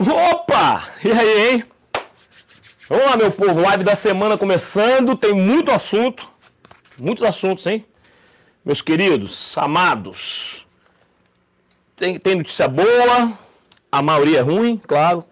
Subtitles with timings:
[0.00, 0.88] Opa!
[1.04, 1.64] E aí, hein?
[2.88, 3.60] Vamos lá, meu povo.
[3.60, 5.16] Live da semana começando.
[5.16, 6.28] Tem muito assunto.
[6.98, 7.86] Muitos assuntos, hein?
[8.64, 10.66] Meus queridos, amados.
[11.94, 13.38] Tem, tem notícia boa.
[13.90, 15.24] A maioria é ruim, claro.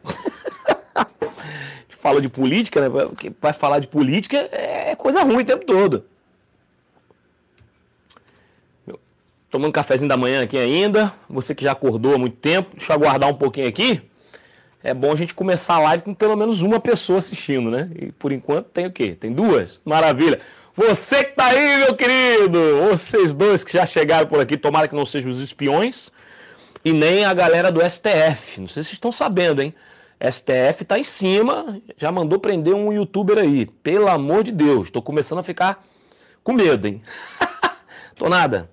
[2.00, 3.10] Fala de política, né?
[3.40, 6.04] Vai falar de política é coisa ruim o tempo todo.
[9.50, 11.12] Tomando um cafezinho da manhã aqui ainda.
[11.28, 14.11] Você que já acordou há muito tempo, deixa eu aguardar um pouquinho aqui
[14.82, 17.88] é bom a gente começar a live com pelo menos uma pessoa assistindo, né?
[17.94, 19.16] E por enquanto tem o quê?
[19.18, 19.80] Tem duas?
[19.84, 20.40] Maravilha!
[20.74, 22.58] Você que tá aí, meu querido!
[22.90, 26.10] Vocês dois que já chegaram por aqui, tomara que não sejam os espiões
[26.84, 28.60] e nem a galera do STF.
[28.60, 29.74] Não sei se vocês estão sabendo, hein?
[30.30, 33.66] STF tá em cima, já mandou prender um youtuber aí.
[33.66, 35.84] Pelo amor de Deus, tô começando a ficar
[36.44, 37.02] com medo, hein?
[38.16, 38.70] tô nada.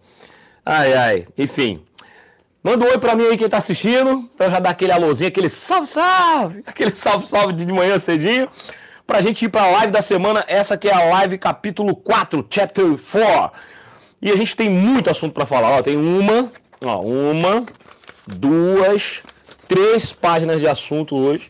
[0.66, 1.28] Ai, ai.
[1.38, 1.84] Enfim,
[2.62, 5.30] Manda um oi pra mim aí quem tá assistindo, pra eu já dar aquele alôzinho,
[5.30, 8.50] aquele salve, salve, aquele salve, salve de manhã cedinho,
[9.08, 10.44] pra gente ir pra live da semana.
[10.46, 13.52] Essa aqui é a live capítulo 4, chapter 4.
[14.22, 16.52] E a gente tem muito assunto para falar, ó, tem uma,
[16.84, 17.66] ó, uma,
[18.28, 19.24] duas,
[19.66, 21.50] três páginas de assunto hoje.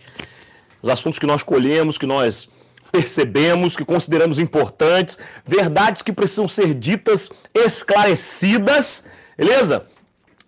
[0.79, 2.47] Os assuntos que nós colhemos, que nós
[2.91, 9.87] percebemos, que consideramos importantes, verdades que precisam ser ditas, esclarecidas, beleza?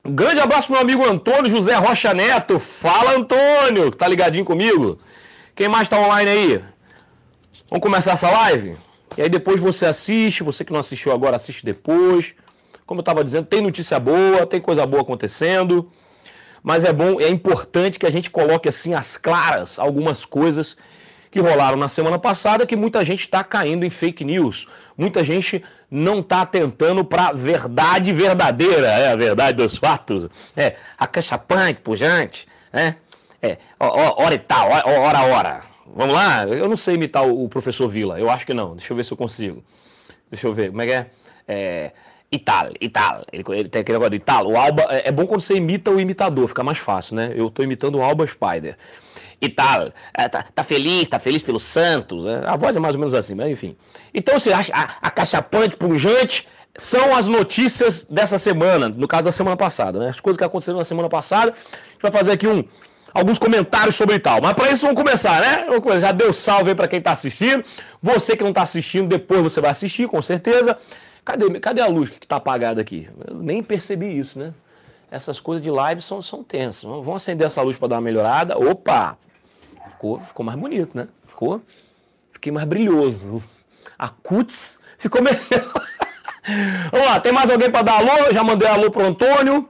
[0.03, 2.59] Um grande abraço pro meu amigo Antônio José Rocha Neto.
[2.59, 4.97] Fala, Antônio, que tá ligadinho comigo.
[5.55, 6.61] Quem mais tá online aí?
[7.69, 8.75] Vamos começar essa live?
[9.16, 12.33] E aí depois você assiste, você que não assistiu agora, assiste depois.
[12.83, 15.88] Como eu estava dizendo, tem notícia boa, tem coisa boa acontecendo.
[16.63, 20.77] Mas é bom, é importante que a gente coloque assim as claras algumas coisas
[21.32, 24.68] que rolaram na semana passada que muita gente está caindo em fake news.
[24.98, 30.30] Muita gente não está atentando para a verdade verdadeira, é a verdade dos fatos.
[30.56, 32.98] É, a caixa punk, pujante, né?
[33.42, 35.62] É, hora e tal, hora hora.
[35.96, 36.46] Vamos lá?
[36.46, 38.76] Eu não sei imitar o professor Vila, eu acho que não.
[38.76, 39.64] Deixa eu ver se eu consigo.
[40.30, 41.08] Deixa eu ver, como é que é?
[41.48, 41.91] É.
[42.31, 43.25] Ital, Ital.
[43.31, 44.52] Ele, ele tem aquele negócio do Italo.
[44.52, 47.34] O Alba é, é, bom quando você imita o imitador, fica mais fácil, né?
[47.36, 48.78] Eu estou imitando o Alba Spider
[49.41, 49.91] e tal.
[50.13, 52.24] É, tá, tá, feliz, tá feliz pelo Santos.
[52.24, 52.44] Né?
[52.46, 53.75] A voz é mais ou menos assim, mas enfim.
[54.13, 56.47] Então você acha a, a cachapante pungente
[56.78, 60.09] são as notícias dessa semana, no caso da semana passada, né?
[60.09, 61.52] As coisas que aconteceram na semana passada.
[61.52, 62.63] A gente vai fazer aqui um,
[63.13, 64.40] alguns comentários sobre tal.
[64.41, 65.66] Mas para isso vamos começar, né?
[66.00, 67.63] Já deu salve aí para quem tá assistindo.
[68.02, 70.78] Você que não tá assistindo, depois você vai assistir, com certeza.
[71.25, 73.09] Cadê, cadê a luz que tá apagada aqui?
[73.28, 74.53] Eu nem percebi isso, né?
[75.12, 76.84] Essas coisas de live são, são tensas.
[76.84, 78.58] Vamos acender essa luz para dar uma melhorada.
[78.58, 79.18] Opa!
[80.01, 81.07] Ficou, ficou mais bonito, né?
[81.28, 81.62] Ficou,
[82.31, 83.44] fiquei mais brilhoso.
[83.97, 85.39] A cutis ficou melhor.
[86.91, 88.34] Vamos lá, tem mais alguém para dar alô?
[88.34, 89.69] Já mandei alô pro Antônio.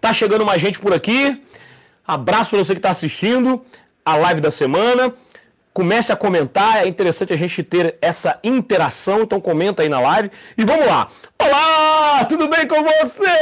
[0.00, 1.42] Tá chegando mais gente por aqui.
[2.06, 3.64] Abraço para você que está assistindo
[4.04, 5.12] a live da semana.
[5.72, 10.30] Comece a comentar, é interessante a gente ter essa interação, então comenta aí na live.
[10.58, 11.08] E vamos lá.
[11.38, 13.32] Olá, tudo bem com vocês?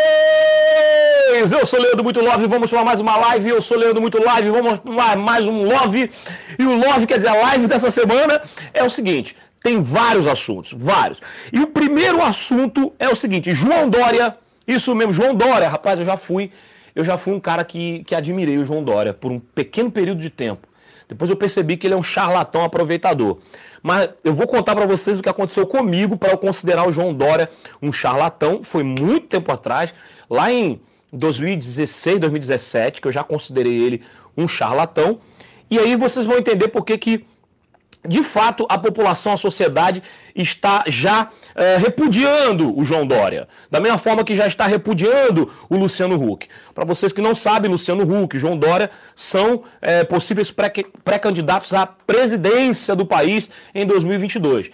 [1.50, 3.48] Eu sou Leandro Muito Love, vamos para mais uma live.
[3.48, 6.08] Eu sou Leandro Muito Live, vamos para mais um Love.
[6.56, 8.40] E o Love, quer dizer, a live dessa semana
[8.72, 11.20] é o seguinte: tem vários assuntos, vários.
[11.52, 14.36] E o primeiro assunto é o seguinte: João Dória,
[14.68, 16.52] isso mesmo, João Dória, rapaz, eu já fui,
[16.94, 20.20] eu já fui um cara que, que admirei o João Dória por um pequeno período
[20.20, 20.69] de tempo.
[21.10, 23.38] Depois eu percebi que ele é um charlatão aproveitador.
[23.82, 27.12] Mas eu vou contar para vocês o que aconteceu comigo para eu considerar o João
[27.12, 27.50] Dória
[27.82, 28.62] um charlatão.
[28.62, 29.92] Foi muito tempo atrás,
[30.28, 30.80] lá em
[31.12, 34.02] 2016, 2017, que eu já considerei ele
[34.36, 35.18] um charlatão.
[35.70, 37.24] E aí vocês vão entender por que, que
[38.06, 40.02] de fato, a população, a sociedade
[40.34, 43.46] está já é, repudiando o João Dória.
[43.70, 46.48] Da mesma forma que já está repudiando o Luciano Huck.
[46.74, 51.86] Para vocês que não sabem, Luciano Huck e João Dória são é, possíveis pré-candidatos à
[51.86, 54.70] presidência do país em 2022.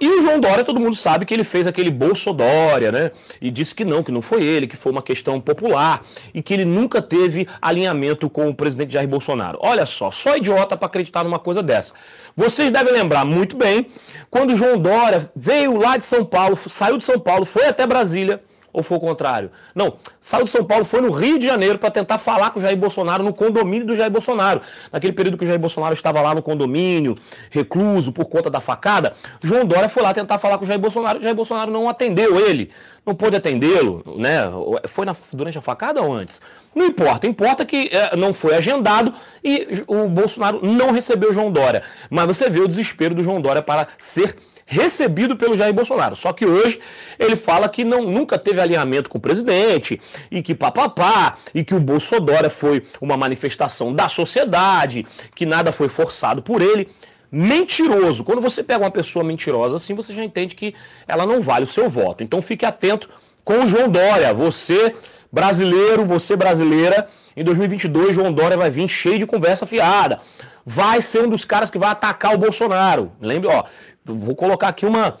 [0.00, 3.12] E o João Dória, todo mundo sabe que ele fez aquele Bolso Dória, né?
[3.40, 6.52] E disse que não, que não foi ele, que foi uma questão popular e que
[6.52, 9.56] ele nunca teve alinhamento com o presidente Jair Bolsonaro.
[9.62, 11.94] Olha só, só idiota para acreditar numa coisa dessa.
[12.36, 13.86] Vocês devem lembrar muito bem
[14.28, 18.42] quando João Dória veio lá de São Paulo, saiu de São Paulo, foi até Brasília
[18.74, 19.50] ou foi o contrário?
[19.74, 22.62] Não, saiu de São Paulo, foi no Rio de Janeiro para tentar falar com o
[22.62, 24.60] Jair Bolsonaro no condomínio do Jair Bolsonaro.
[24.92, 27.14] Naquele período que o Jair Bolsonaro estava lá no condomínio,
[27.50, 31.20] recluso por conta da facada, João Dória foi lá tentar falar com o Jair Bolsonaro.
[31.20, 32.70] O Jair Bolsonaro não atendeu ele,
[33.06, 34.42] não pôde atendê-lo, né?
[34.88, 36.40] Foi na, durante a facada ou antes?
[36.74, 41.84] Não importa, importa que é, não foi agendado e o Bolsonaro não recebeu João Dória.
[42.10, 46.16] Mas você vê o desespero do João Dória para ser recebido pelo Jair Bolsonaro.
[46.16, 46.80] Só que hoje
[47.18, 50.00] ele fala que não, nunca teve alinhamento com o presidente
[50.30, 55.88] e que papapá, e que o Bolsonaro foi uma manifestação da sociedade, que nada foi
[55.88, 56.88] forçado por ele.
[57.30, 58.22] Mentiroso.
[58.22, 60.74] Quando você pega uma pessoa mentirosa assim, você já entende que
[61.06, 62.22] ela não vale o seu voto.
[62.22, 63.08] Então fique atento
[63.44, 64.32] com o João Dória.
[64.32, 64.94] Você,
[65.32, 70.20] brasileiro, você brasileira, em 2022, João Dória vai vir cheio de conversa fiada.
[70.64, 73.12] Vai ser um dos caras que vai atacar o Bolsonaro.
[73.20, 73.64] Lembre, ó,
[74.04, 75.18] vou colocar aqui uma.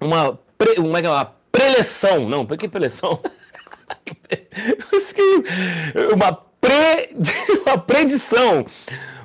[0.00, 0.38] Uma.
[0.56, 2.28] Pre, uma, é uma preleção.
[2.28, 3.20] Não, que preleção?
[6.12, 7.14] uma, pre,
[7.66, 8.66] uma predição.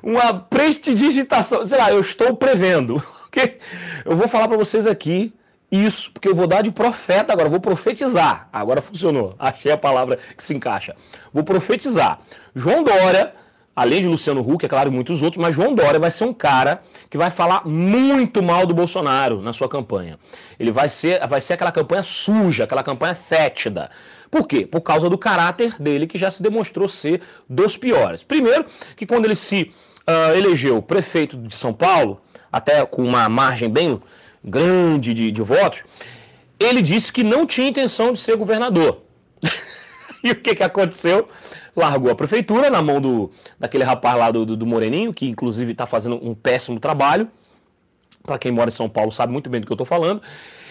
[0.01, 1.65] Uma prestidigitação.
[1.65, 3.03] Sei lá, eu estou prevendo.
[3.33, 3.57] Okay?
[4.05, 5.33] Eu vou falar para vocês aqui
[5.71, 8.47] isso, porque eu vou dar de profeta agora, vou profetizar.
[8.53, 10.95] Agora funcionou, achei a palavra que se encaixa.
[11.33, 12.19] Vou profetizar.
[12.55, 13.33] João Dória,
[13.75, 16.81] além de Luciano Huck, é claro, muitos outros, mas João Dória vai ser um cara
[17.09, 20.19] que vai falar muito mal do Bolsonaro na sua campanha.
[20.59, 23.89] Ele vai ser, vai ser aquela campanha suja, aquela campanha fétida.
[24.29, 24.65] Por quê?
[24.65, 28.23] Por causa do caráter dele, que já se demonstrou ser dos piores.
[28.23, 28.65] Primeiro,
[28.95, 29.71] que quando ele se
[30.07, 32.21] uh, elegeu prefeito de São Paulo,
[32.51, 34.01] até com uma margem bem
[34.43, 35.83] grande de, de votos,
[36.59, 39.01] ele disse que não tinha intenção de ser governador.
[40.23, 41.27] e o que, que aconteceu?
[41.75, 45.71] Largou a prefeitura na mão do, daquele rapaz lá do, do, do Moreninho, que inclusive
[45.71, 47.27] está fazendo um péssimo trabalho.
[48.23, 50.21] Para quem mora em São Paulo sabe muito bem do que eu estou falando.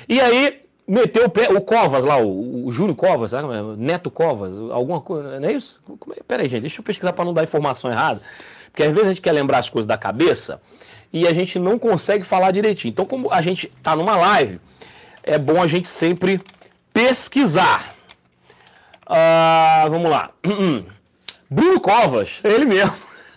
[0.08, 3.48] E aí meteu o pé, o Covas lá, o, o Júlio Covas, sabe?
[3.76, 5.80] Neto Covas, alguma coisa, não é isso?
[6.16, 6.22] É?
[6.22, 8.20] Pera aí, gente, deixa eu pesquisar para não dar informação errada.
[8.70, 10.60] Porque às vezes a gente quer lembrar as coisas da cabeça
[11.12, 12.90] e a gente não consegue falar direitinho.
[12.90, 14.58] Então, como a gente está numa live,
[15.22, 16.40] é bom a gente sempre
[16.92, 17.94] pesquisar.
[19.06, 20.30] Uh, vamos lá.
[21.52, 22.94] Bruno Covas, ele mesmo.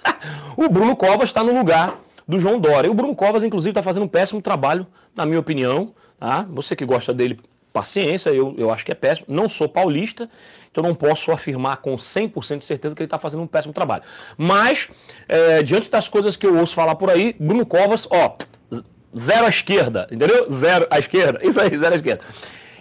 [0.55, 2.87] o Bruno Covas está no lugar do João Dória.
[2.87, 5.93] E o Bruno Covas, inclusive, está fazendo um péssimo trabalho, na minha opinião.
[6.17, 6.45] Tá?
[6.49, 7.37] Você que gosta dele,
[7.73, 9.27] paciência, eu, eu acho que é péssimo.
[9.29, 10.29] Não sou paulista,
[10.71, 14.03] então não posso afirmar com 100% de certeza que ele está fazendo um péssimo trabalho.
[14.37, 14.89] Mas,
[15.27, 18.37] é, diante das coisas que eu ouço falar por aí, Bruno Covas, ó,
[19.17, 20.49] zero à esquerda, entendeu?
[20.49, 22.23] Zero à esquerda, isso aí, zero à esquerda.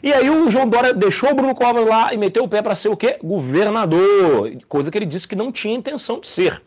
[0.04, 2.74] E aí o João Dória deixou o Bruno Covas lá e meteu o pé para
[2.74, 3.18] ser o quê?
[3.24, 6.60] Governador, coisa que ele disse que não tinha intenção de ser.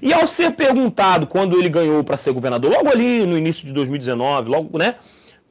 [0.00, 3.72] E ao ser perguntado quando ele ganhou para ser governador, logo ali no início de
[3.72, 4.94] 2019, logo, né?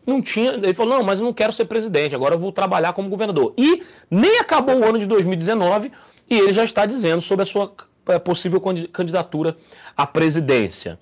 [0.07, 0.53] não tinha.
[0.53, 3.53] Ele falou: não, mas eu não quero ser presidente, agora eu vou trabalhar como governador.
[3.57, 5.91] E nem acabou o ano de 2019
[6.29, 7.69] e ele já está dizendo sobre a sua
[8.07, 8.61] é, possível
[8.93, 9.57] candidatura
[9.97, 10.97] à presidência.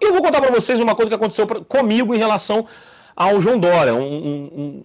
[0.00, 2.66] E eu vou contar para vocês uma coisa que aconteceu comigo em relação
[3.14, 3.94] ao João Dória.
[3.94, 4.82] Um, um,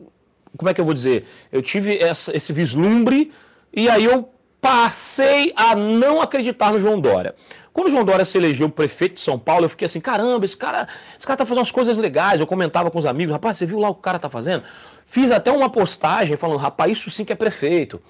[0.57, 1.27] como é que eu vou dizer?
[1.51, 3.31] Eu tive essa, esse vislumbre
[3.73, 7.35] e aí eu passei a não acreditar no João Dória.
[7.71, 10.57] Quando o João Dória se elegeu prefeito de São Paulo, eu fiquei assim, caramba, esse
[10.57, 12.39] cara, esse cara tá fazendo umas coisas legais.
[12.39, 14.63] Eu comentava com os amigos, rapaz, você viu lá o que o cara tá fazendo?
[15.05, 18.01] Fiz até uma postagem falando, rapaz, isso sim que é prefeito.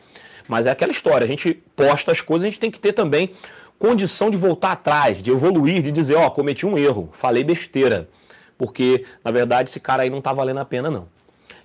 [0.47, 3.31] Mas é aquela história, a gente posta as coisas, a gente tem que ter também
[3.77, 8.09] condição de voltar atrás, de evoluir, de dizer, ó, oh, cometi um erro, falei besteira.
[8.57, 11.07] Porque, na verdade, esse cara aí não tá valendo a pena, não.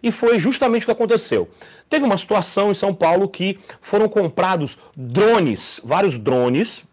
[0.03, 1.49] E foi justamente o que aconteceu.
[1.89, 6.85] Teve uma situação em São Paulo que foram comprados drones, vários drones,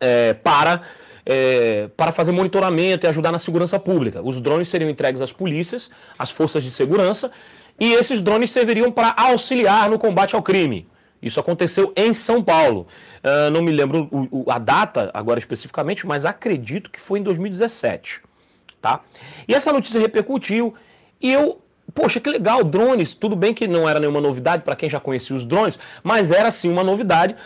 [0.00, 0.82] é, para,
[1.24, 4.20] é, para fazer monitoramento e ajudar na segurança pública.
[4.22, 5.88] Os drones seriam entregues às polícias,
[6.18, 7.30] às forças de segurança,
[7.80, 10.86] e esses drones serviriam para auxiliar no combate ao crime.
[11.22, 12.86] Isso aconteceu em São Paulo.
[13.22, 17.22] Uh, não me lembro o, o, a data agora especificamente, mas acredito que foi em
[17.22, 18.20] 2017.
[18.80, 19.00] Tá?
[19.46, 20.74] E essa notícia repercutiu
[21.20, 21.61] e eu,
[21.94, 23.14] poxa, que legal, drones.
[23.14, 26.50] Tudo bem que não era nenhuma novidade para quem já conhecia os drones, mas era
[26.50, 27.36] sim uma novidade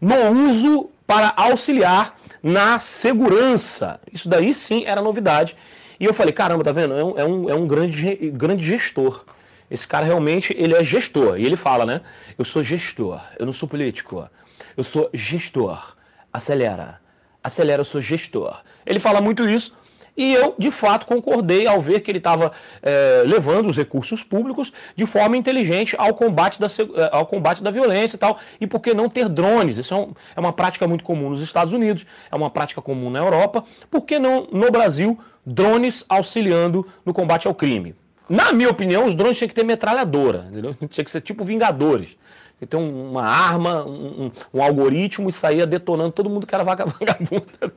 [0.00, 4.00] no uso para auxiliar na segurança.
[4.12, 5.56] Isso daí sim era novidade.
[6.00, 6.94] E eu falei, caramba, tá vendo?
[6.94, 9.24] É um, é um, é um grande, grande gestor.
[9.70, 11.38] Esse cara realmente, ele é gestor.
[11.38, 12.00] E ele fala, né?
[12.36, 14.28] Eu sou gestor, eu não sou político.
[14.76, 15.96] Eu sou gestor.
[16.32, 17.00] Acelera.
[17.42, 18.62] Acelera, eu sou gestor.
[18.84, 19.76] Ele fala muito isso
[20.22, 24.72] e eu, de fato, concordei ao ver que ele estava é, levando os recursos públicos
[24.94, 28.38] de forma inteligente ao combate, da, é, ao combate da violência e tal.
[28.60, 29.78] E por que não ter drones?
[29.78, 33.10] Isso é, um, é uma prática muito comum nos Estados Unidos, é uma prática comum
[33.10, 33.64] na Europa.
[33.90, 37.96] Por que não no Brasil drones auxiliando no combate ao crime?
[38.28, 40.76] Na minha opinião, os drones tinham que ter metralhadora, entendeu?
[40.88, 42.16] Tinha que ser tipo Vingadores
[42.66, 47.72] ter uma arma, um, um, algoritmo e saía detonando todo mundo que era vagabunda.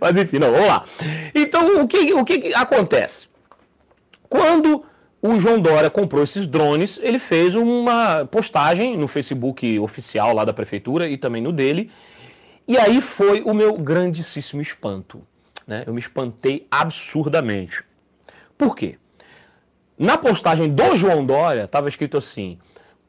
[0.00, 0.84] Mas enfim, não, vamos lá.
[1.34, 3.28] Então, o que, o que acontece?
[4.28, 4.84] Quando
[5.22, 10.52] o João Dória comprou esses drones, ele fez uma postagem no Facebook oficial lá da
[10.52, 11.90] prefeitura e também no dele.
[12.66, 15.22] E aí foi o meu grandíssimo espanto.
[15.66, 15.84] Né?
[15.86, 17.82] Eu me espantei absurdamente.
[18.56, 18.96] Por quê?
[19.98, 22.58] Na postagem do João Dória, estava escrito assim: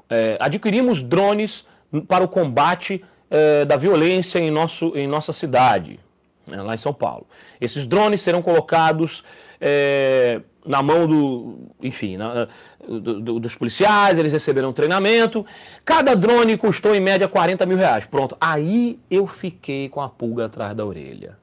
[0.09, 1.65] é, adquirimos drones
[2.07, 5.99] para o combate é, da violência em, nosso, em nossa cidade,
[6.47, 7.27] né, lá em São Paulo.
[7.59, 9.23] Esses drones serão colocados
[9.59, 12.47] é, na mão do, enfim, na,
[12.87, 15.45] do, do, dos policiais, eles receberam treinamento.
[15.83, 18.05] Cada drone custou em média 40 mil reais.
[18.05, 21.37] Pronto, aí eu fiquei com a pulga atrás da orelha.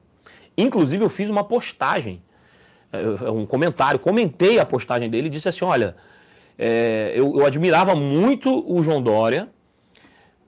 [0.57, 2.21] Inclusive eu fiz uma postagem,
[2.91, 5.95] é, um comentário, comentei a postagem dele e disse assim, olha,
[6.57, 9.49] é, eu, eu admirava muito o João Dória,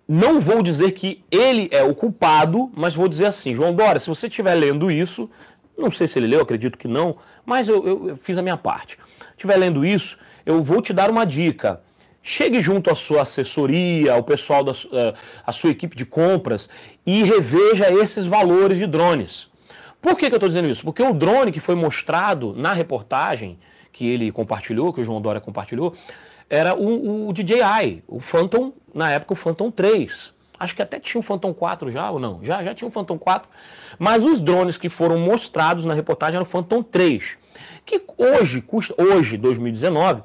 [0.07, 4.07] não vou dizer que ele é o culpado, mas vou dizer assim, João Dória, se
[4.07, 5.29] você estiver lendo isso,
[5.77, 8.97] não sei se ele leu, acredito que não, mas eu, eu, fiz a minha parte.
[9.31, 11.81] Estiver lendo isso, eu vou te dar uma dica.
[12.21, 14.73] Chegue junto à sua assessoria, ao pessoal da
[15.45, 16.69] a sua equipe de compras
[17.05, 19.47] e reveja esses valores de drones.
[20.01, 20.83] Por que, que eu estou dizendo isso?
[20.83, 23.59] Porque o drone que foi mostrado na reportagem
[23.95, 25.95] que ele compartilhou, que o João Dória compartilhou,
[26.49, 30.33] era o, o DJI, o Phantom, na época o Phantom 3.
[30.59, 32.43] Acho que até tinha um Phantom 4 já, ou não?
[32.43, 33.49] Já, já tinha um Phantom 4.
[33.97, 37.37] Mas os drones que foram mostrados na reportagem eram o Phantom 3.
[37.85, 40.23] Que hoje, custa, hoje, 2019,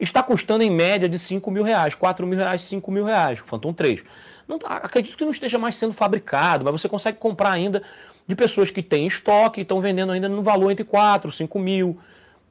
[0.00, 1.94] está custando em média de 5 mil reais.
[1.94, 4.02] 4 mil reais, 5 mil reais, o Phantom 3.
[4.48, 7.80] Não, tá, acredito que não esteja mais sendo fabricado, mas você consegue comprar ainda
[8.26, 11.96] de pessoas que têm estoque e estão vendendo ainda no valor entre 4, 5 mil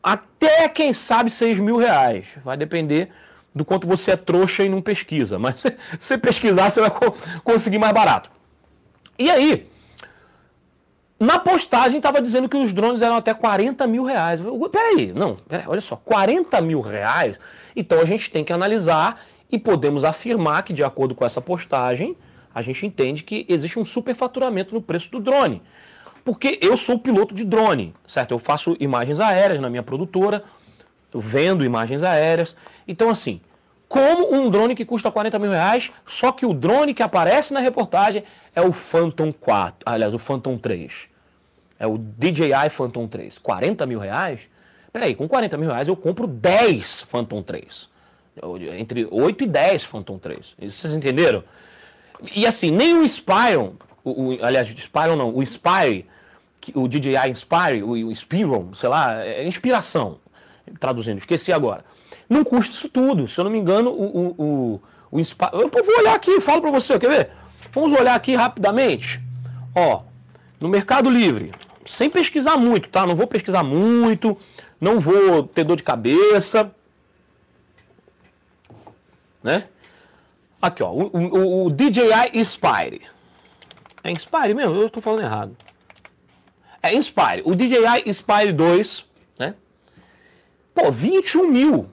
[0.04, 2.28] até quem sabe 6 mil reais.
[2.44, 3.10] Vai depender
[3.56, 5.40] do quanto você é trouxa e não pesquisa.
[5.40, 6.92] Mas se você pesquisar, você vai
[7.44, 8.30] conseguir mais barato.
[9.18, 9.68] E aí,
[11.20, 14.42] na postagem estava dizendo que os drones eram até 40 mil reais.
[14.72, 17.40] Peraí, não, peraí, olha só, 40 mil reais?
[17.76, 22.18] Então a gente tem que analisar e podemos afirmar que, de acordo com essa postagem,
[22.54, 25.62] a gente entende que existe um superfaturamento no preço do drone.
[26.24, 28.32] Porque eu sou piloto de drone, certo?
[28.32, 30.44] Eu faço imagens aéreas na minha produtora,
[31.14, 32.56] vendo imagens aéreas.
[32.88, 33.42] Então, assim,
[33.88, 37.60] como um drone que custa 40 mil reais, só que o drone que aparece na
[37.60, 38.24] reportagem
[38.56, 41.10] é o Phantom 4, aliás, o Phantom 3.
[41.78, 43.38] É o DJI Phantom 3.
[43.38, 44.42] 40 mil reais?
[44.92, 47.90] Peraí, com 40 mil reais eu compro 10 Phantom 3.
[48.78, 50.56] Entre 8 e 10 Phantom 3.
[50.60, 51.44] Vocês entenderam?
[52.36, 56.06] E assim, nem o Spyron, o, o, aliás, o Spyron não, o Spire,
[56.74, 60.20] o DJI Inspire, o, o Inspiron, sei lá, é inspiração,
[60.80, 61.84] traduzindo, esqueci agora.
[62.30, 63.28] Não custa isso tudo.
[63.28, 64.82] Se eu não me engano, o, o, o,
[65.12, 65.52] o Inspire.
[65.54, 67.30] Eu vou olhar aqui, falo para você, quer ver?
[67.72, 69.22] Vamos olhar aqui rapidamente.
[69.76, 70.04] Ó,
[70.60, 71.52] no Mercado Livre,
[71.86, 73.06] sem pesquisar muito, tá?
[73.06, 74.38] Não vou pesquisar muito,
[74.80, 76.72] não vou ter dor de cabeça.
[79.42, 79.66] Né?
[80.62, 83.02] Aqui, ó, o, o, o DJI Inspire.
[84.04, 84.76] É Inspire mesmo?
[84.76, 85.56] Eu estou falando errado.
[86.82, 87.42] É Inspire.
[87.46, 89.06] O DJI Inspire 2,
[89.40, 89.56] né?
[90.76, 91.90] Pô, 21 mil.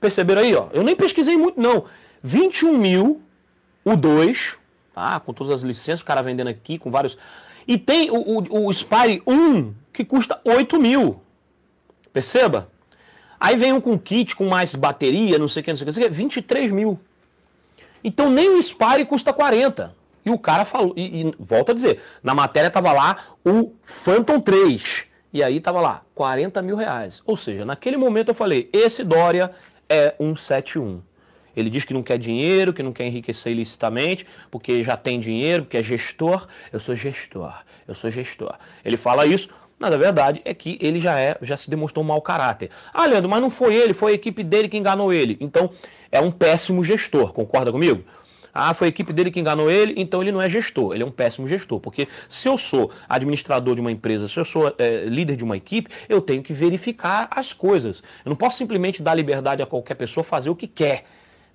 [0.00, 0.68] Perceberam aí, ó?
[0.72, 1.84] Eu nem pesquisei muito, não.
[2.22, 3.22] 21 mil,
[3.84, 4.56] o 2,
[4.94, 5.20] tá?
[5.20, 7.16] Com todas as licenças, o cara vendendo aqui, com vários.
[7.66, 11.20] E tem o, o, o Spire 1, que custa 8 mil.
[12.12, 12.70] Perceba?
[13.38, 15.94] Aí vem um com kit, com mais bateria, não sei o que, não sei o
[15.94, 16.98] que, 23 mil.
[18.02, 19.94] Então nem o Spire custa 40.
[20.28, 24.38] E o cara falou, e, e volta a dizer, na matéria tava lá o Phantom
[24.38, 25.06] 3.
[25.32, 27.22] E aí tava lá, 40 mil reais.
[27.24, 29.50] Ou seja, naquele momento eu falei, esse Dória
[29.88, 31.00] é um 71.
[31.56, 35.64] Ele diz que não quer dinheiro, que não quer enriquecer ilicitamente, porque já tem dinheiro,
[35.64, 36.46] porque é gestor.
[36.70, 37.54] Eu sou gestor,
[37.86, 38.54] eu sou gestor.
[38.84, 42.08] Ele fala isso, mas a verdade é que ele já é, já se demonstrou um
[42.08, 42.68] mau caráter.
[42.92, 45.38] Ah, Leandro, mas não foi ele, foi a equipe dele que enganou ele.
[45.40, 45.70] Então,
[46.12, 48.04] é um péssimo gestor, concorda comigo?
[48.60, 51.06] Ah, foi a equipe dele que enganou ele, então ele não é gestor, ele é
[51.06, 51.78] um péssimo gestor.
[51.78, 55.56] Porque se eu sou administrador de uma empresa, se eu sou é, líder de uma
[55.56, 58.02] equipe, eu tenho que verificar as coisas.
[58.24, 61.04] Eu não posso simplesmente dar liberdade a qualquer pessoa fazer o que quer.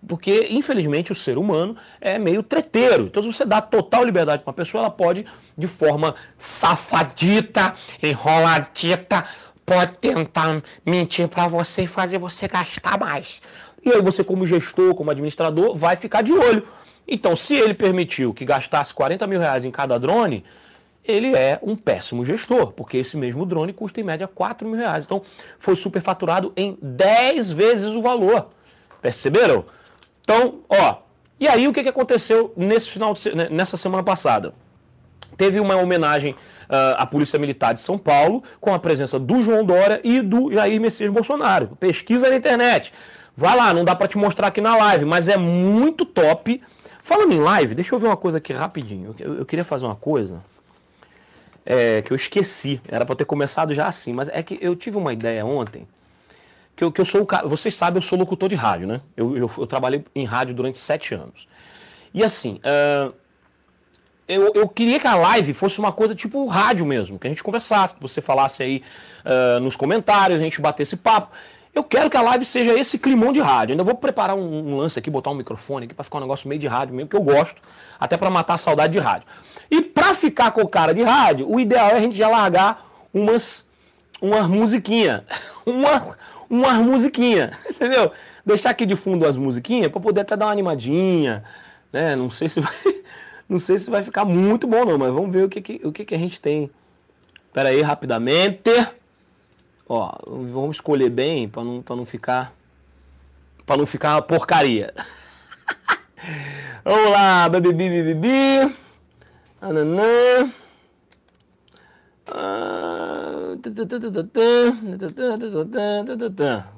[0.07, 3.07] Porque, infelizmente, o ser humano é meio treteiro.
[3.07, 5.25] Então, se você dá total liberdade para uma pessoa, ela pode,
[5.57, 9.25] de forma safadita, enroladita,
[9.65, 13.41] pode tentar mentir para você e fazer você gastar mais.
[13.86, 16.65] E aí você, como gestor, como administrador, vai ficar de olho.
[17.07, 20.43] Então, se ele permitiu que gastasse 40 mil reais em cada drone,
[21.03, 25.03] ele é um péssimo gestor, porque esse mesmo drone custa em média 4 mil reais.
[25.05, 25.22] Então,
[25.60, 28.50] foi superfaturado em 10 vezes o valor.
[29.01, 29.65] Perceberam?
[30.24, 30.98] Então, ó,
[31.39, 34.53] e aí o que, que aconteceu nesse final de, né, nessa semana passada?
[35.36, 39.65] Teve uma homenagem uh, à Polícia Militar de São Paulo, com a presença do João
[39.65, 41.75] Dória e do Jair Messias Bolsonaro.
[41.79, 42.93] Pesquisa na internet.
[43.36, 46.62] Vai lá, não dá para te mostrar aqui na live, mas é muito top
[47.03, 49.13] Falando em live, deixa eu ver uma coisa aqui rapidinho.
[49.19, 50.41] Eu, eu queria fazer uma coisa
[51.65, 52.81] é, que eu esqueci.
[52.88, 55.86] Era para ter começado já assim, mas é que eu tive uma ideia ontem
[56.75, 57.50] que eu, que eu sou o.
[57.50, 59.01] Vocês sabem, eu sou locutor de rádio, né?
[59.15, 61.48] Eu, eu, eu trabalhei em rádio durante sete anos.
[62.13, 63.13] E assim, uh,
[64.27, 67.43] eu, eu queria que a live fosse uma coisa tipo rádio mesmo, que a gente
[67.43, 68.83] conversasse, que você falasse aí
[69.25, 71.36] uh, nos comentários, a gente batesse papo.
[71.74, 73.74] Eu quero que a live seja esse climão de rádio.
[73.74, 76.48] Ainda vou preparar um, um lance aqui, botar um microfone aqui para ficar um negócio
[76.48, 77.60] meio de rádio mesmo, que eu gosto,
[78.00, 79.27] até para matar a saudade de rádio.
[79.72, 82.86] E para ficar com o cara de rádio, o ideal é a gente já largar
[83.12, 83.65] umas
[84.22, 85.25] umas musiquinha,
[85.65, 86.15] uma
[86.48, 88.12] umas musiquinha, entendeu?
[88.46, 91.44] Deixar aqui de fundo as musiquinhas para poder até dar uma animadinha,
[91.92, 92.15] né?
[92.15, 92.74] Não sei se vai
[93.50, 95.92] não sei se vai ficar muito bom não, mas vamos ver o que, que o
[95.92, 96.70] que, que a gente tem.
[97.48, 98.72] Espera aí rapidamente.
[99.87, 102.53] Ó, vamos escolher bem para não, pra não ficar.
[103.65, 104.93] para não ficar uma porcaria.
[106.83, 108.75] vamos lá, bebi, bebi, bebi.
[109.61, 110.51] Ananã.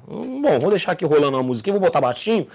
[0.06, 2.46] Bom, vou deixar aqui rolando uma musiquinha, vou botar baixinho.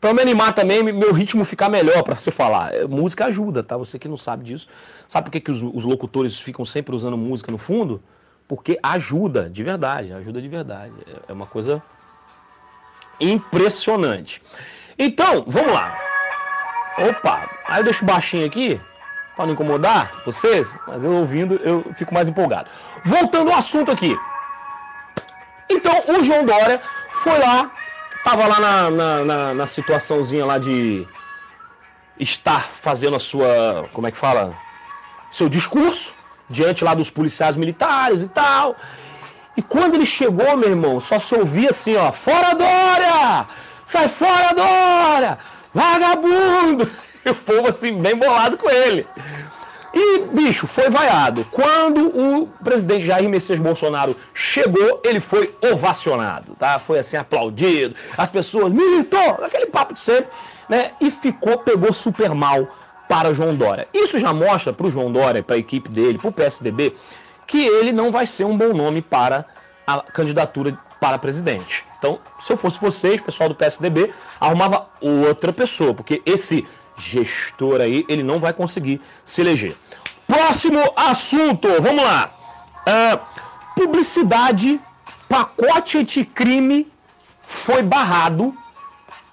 [0.00, 2.72] Pra me animar também, meu ritmo ficar melhor para você falar.
[2.88, 3.76] Música ajuda, tá?
[3.76, 4.68] Você que não sabe disso.
[5.08, 8.00] Sabe por que, que os, os locutores ficam sempre usando música no fundo?
[8.48, 10.94] Porque ajuda, de verdade, ajuda de verdade.
[11.06, 11.82] É, é uma coisa
[13.20, 14.42] impressionante.
[14.98, 15.96] Então, vamos lá.
[16.98, 18.80] Opa, aí eu deixo baixinho aqui,
[19.36, 22.68] para não incomodar vocês, mas eu ouvindo eu fico mais empolgado.
[23.04, 24.18] Voltando ao assunto aqui.
[25.70, 26.80] Então, o João Dória
[27.12, 27.70] foi lá,
[28.24, 31.06] tava lá na, na, na, na situaçãozinha lá de
[32.18, 34.56] estar fazendo a sua, como é que fala?
[35.30, 36.14] Seu discurso
[36.48, 38.76] diante lá dos policiais militares e tal.
[39.56, 43.46] E quando ele chegou, meu irmão, só se ouvia assim, ó, fora Dória!
[43.84, 45.38] Sai fora Dória!
[45.74, 46.88] Vagabundo!
[47.26, 49.04] E o povo assim, bem bolado com ele.
[49.92, 51.44] E, bicho, foi vaiado.
[51.46, 56.78] Quando o presidente Jair Messias Bolsonaro chegou, ele foi ovacionado, tá?
[56.78, 57.94] Foi assim, aplaudido.
[58.16, 60.28] As pessoas, militou, aquele papo de sempre,
[60.68, 60.92] né?
[61.00, 62.68] E ficou, pegou super mal
[63.08, 63.88] para João Dória.
[63.92, 66.94] Isso já mostra para o João Dória, para a equipe dele, para o PSDB,
[67.46, 69.46] que ele não vai ser um bom nome para
[69.86, 71.84] a candidatura para presidente.
[71.98, 76.66] Então, se eu fosse vocês, pessoal do PSDB, arrumava outra pessoa, porque esse
[76.96, 79.74] gestor aí, ele não vai conseguir se eleger.
[80.26, 82.30] Próximo assunto, vamos lá.
[82.86, 83.18] Uh,
[83.74, 84.80] publicidade,
[85.28, 86.86] pacote anticrime
[87.42, 88.54] foi barrado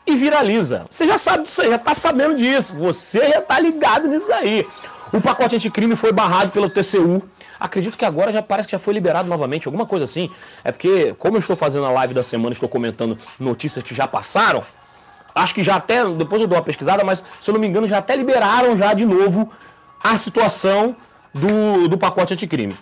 [0.06, 0.86] e viraliza.
[0.90, 2.76] Você já sabe disso aí, já está sabendo disso.
[2.76, 4.68] Você já está ligado nisso aí.
[5.12, 7.22] O pacote anticrime foi barrado pelo TCU.
[7.60, 10.30] Acredito que agora já parece que já foi liberado novamente, alguma coisa assim.
[10.64, 14.08] É porque, como eu estou fazendo a live da semana, estou comentando notícias que já
[14.08, 14.62] passaram.
[15.34, 17.88] Acho que já até, depois eu dou uma pesquisada, mas se eu não me engano,
[17.88, 19.52] já até liberaram já de novo
[20.04, 20.96] a situação
[21.34, 22.76] do, do pacote anticrime.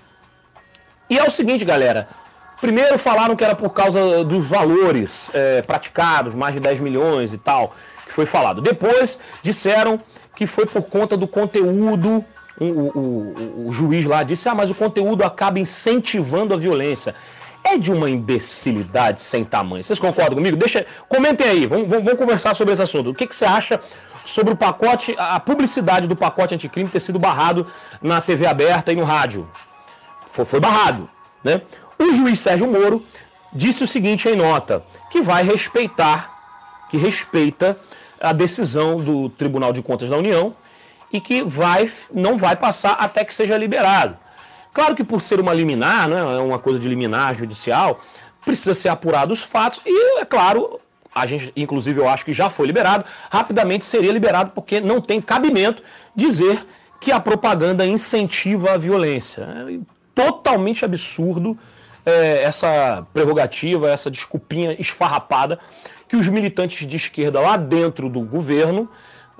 [1.09, 2.07] E é o seguinte, galera.
[2.63, 7.37] Primeiro falaram que era por causa dos valores é, praticados, mais de 10 milhões e
[7.37, 8.61] tal, que foi falado.
[8.61, 9.99] Depois disseram
[10.33, 12.23] que foi por conta do conteúdo.
[12.57, 17.13] O, o, o, o juiz lá disse: ah, mas o conteúdo acaba incentivando a violência.
[17.65, 19.83] É de uma imbecilidade sem tamanho.
[19.83, 20.55] Vocês concordam comigo?
[20.55, 23.09] Deixa, comentem aí, vamos, vamos, vamos conversar sobre esse assunto.
[23.09, 23.77] O que, que você acha
[24.25, 27.67] sobre o pacote, a publicidade do pacote anticrime ter sido barrado
[28.01, 29.45] na TV aberta e no rádio?
[30.29, 31.09] Foi, foi barrado,
[31.43, 31.61] né?
[31.97, 33.05] O juiz Sérgio Moro
[33.51, 36.31] disse o seguinte em nota, que vai respeitar,
[36.89, 37.77] que respeita
[38.19, 40.55] a decisão do Tribunal de Contas da União
[41.11, 44.17] e que vai, não vai passar até que seja liberado.
[44.73, 48.01] Claro que por ser uma liminar, né, é uma coisa de liminar judicial,
[48.43, 50.79] precisa ser apurado os fatos e, é claro,
[51.13, 55.21] a gente, inclusive, eu acho que já foi liberado, rapidamente seria liberado porque não tem
[55.21, 55.83] cabimento
[56.15, 56.65] dizer
[56.99, 59.43] que a propaganda incentiva a violência.
[59.43, 59.79] É
[60.15, 61.57] totalmente absurdo
[62.05, 65.59] é, essa prerrogativa, essa desculpinha esfarrapada
[66.07, 68.89] que os militantes de esquerda lá dentro do governo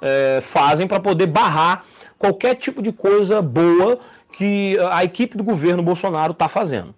[0.02, 1.84] é, fazem para poder barrar
[2.18, 4.00] qualquer tipo de coisa boa
[4.32, 6.96] que a equipe do governo Bolsonaro está fazendo.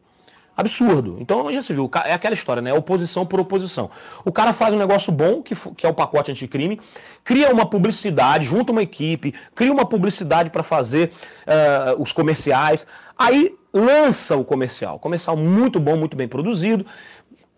[0.57, 1.17] Absurdo.
[1.19, 2.73] Então já se viu, é aquela história, né?
[2.73, 3.89] Oposição por oposição.
[4.23, 6.79] O cara faz um negócio bom, que, que é o pacote anticrime,
[7.25, 11.11] cria uma publicidade, junta uma equipe, cria uma publicidade para fazer
[11.45, 12.87] uh, os comerciais.
[13.19, 14.97] Aí lança o comercial.
[14.97, 16.85] Comercial muito bom, muito bem produzido.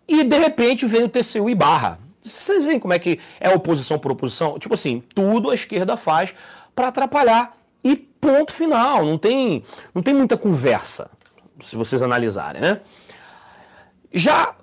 [0.08, 2.00] E de repente vem o TCU e barra.
[2.24, 4.58] Vocês veem como é que é oposição por oposição?
[4.58, 6.34] Tipo assim, tudo a esquerda faz
[6.74, 7.56] para atrapalhar.
[7.84, 9.04] E ponto final.
[9.04, 9.62] Não tem,
[9.94, 11.08] não tem muita conversa,
[11.60, 12.80] se vocês analisarem, né?
[14.12, 14.54] Já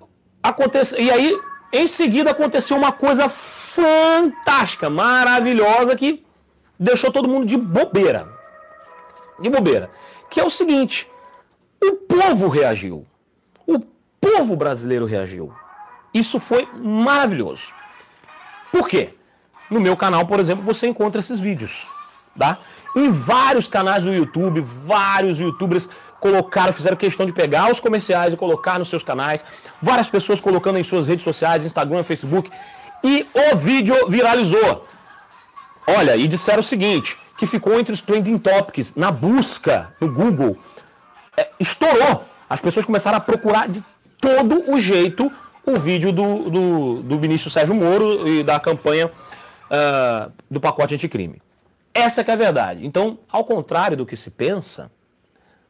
[0.42, 1.00] aconteceu.
[1.00, 1.40] E aí,
[1.72, 6.22] em seguida, aconteceu uma coisa fantástica, maravilhosa, que
[6.78, 8.28] deixou todo mundo de bobeira.
[9.40, 9.90] De bobeira.
[10.28, 11.08] Que é o seguinte:
[11.82, 13.06] o povo reagiu.
[13.66, 13.80] O
[14.20, 15.52] povo brasileiro reagiu.
[16.12, 17.74] Isso foi maravilhoso.
[18.72, 19.14] Por quê?
[19.70, 21.86] No meu canal, por exemplo, você encontra esses vídeos,
[22.38, 22.58] tá?
[22.94, 25.88] Em vários canais do YouTube, vários youtubers
[26.20, 29.44] colocaram, fizeram questão de pegar os comerciais e colocar nos seus canais.
[29.82, 32.50] Várias pessoas colocando em suas redes sociais, Instagram, Facebook.
[33.04, 34.86] E o vídeo viralizou.
[35.86, 40.56] Olha, e disseram o seguinte, que ficou entre os trending topics na busca no Google.
[41.36, 42.24] É, estourou.
[42.48, 43.82] As pessoas começaram a procurar de
[44.20, 45.30] todo o jeito
[45.64, 51.42] o vídeo do, do, do ministro Sérgio Moro e da campanha uh, do pacote anticrime.
[51.92, 52.86] Essa é a verdade.
[52.86, 54.90] Então, ao contrário do que se pensa,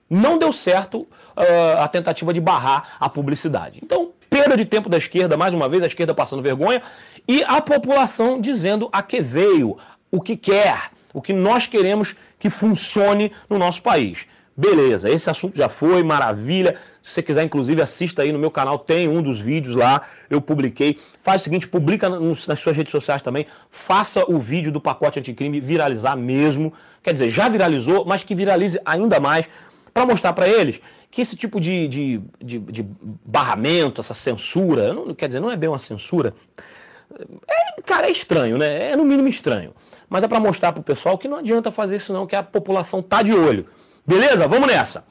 [0.09, 3.81] não deu certo uh, a tentativa de barrar a publicidade.
[3.83, 6.83] Então, perda de tempo da esquerda, mais uma vez, a esquerda passando vergonha,
[7.26, 9.79] e a população dizendo a que veio,
[10.11, 14.26] o que quer, o que nós queremos que funcione no nosso país.
[14.57, 16.77] Beleza, esse assunto já foi, maravilha.
[17.03, 20.40] Se você quiser, inclusive, assista aí no meu canal, tem um dos vídeos lá, eu
[20.40, 20.99] publiquei.
[21.23, 25.61] Faz o seguinte, publica nas suas redes sociais também, faça o vídeo do pacote anticrime
[25.61, 26.73] viralizar mesmo.
[27.03, 29.47] Quer dizer, já viralizou, mas que viralize ainda mais,
[29.92, 32.87] para mostrar para eles que esse tipo de, de, de, de,
[33.25, 36.35] barramento, essa censura, não, quer dizer, não é bem uma censura,
[37.49, 38.90] é, cara, é estranho, né?
[38.90, 39.73] É no mínimo estranho.
[40.09, 43.03] Mas é para mostrar pro pessoal que não adianta fazer isso não, que a população
[43.03, 43.66] tá de olho.
[44.07, 44.47] Beleza?
[44.47, 45.05] Vamos nessa.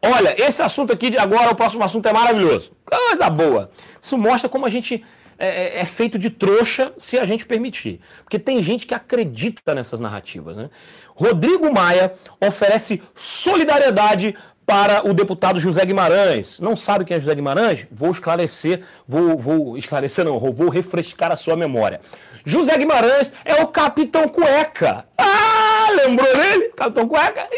[0.00, 2.72] Olha, esse assunto aqui de agora, o próximo assunto é maravilhoso.
[2.84, 3.70] Coisa boa.
[4.00, 5.04] Isso mostra como a gente
[5.38, 8.00] é, é, é, feito de trouxa se a gente permitir.
[8.22, 10.56] Porque tem gente que acredita nessas narrativas.
[10.56, 10.70] Né?
[11.14, 16.60] Rodrigo Maia oferece solidariedade para o deputado José Guimarães.
[16.60, 17.86] Não sabe quem é José Guimarães?
[17.90, 22.00] Vou esclarecer, vou, vou esclarecer não, vou refrescar a sua memória.
[22.44, 25.06] José Guimarães é o Capitão Cueca.
[25.16, 26.70] Ah, lembrou dele?
[26.76, 27.48] Capitão Cueca?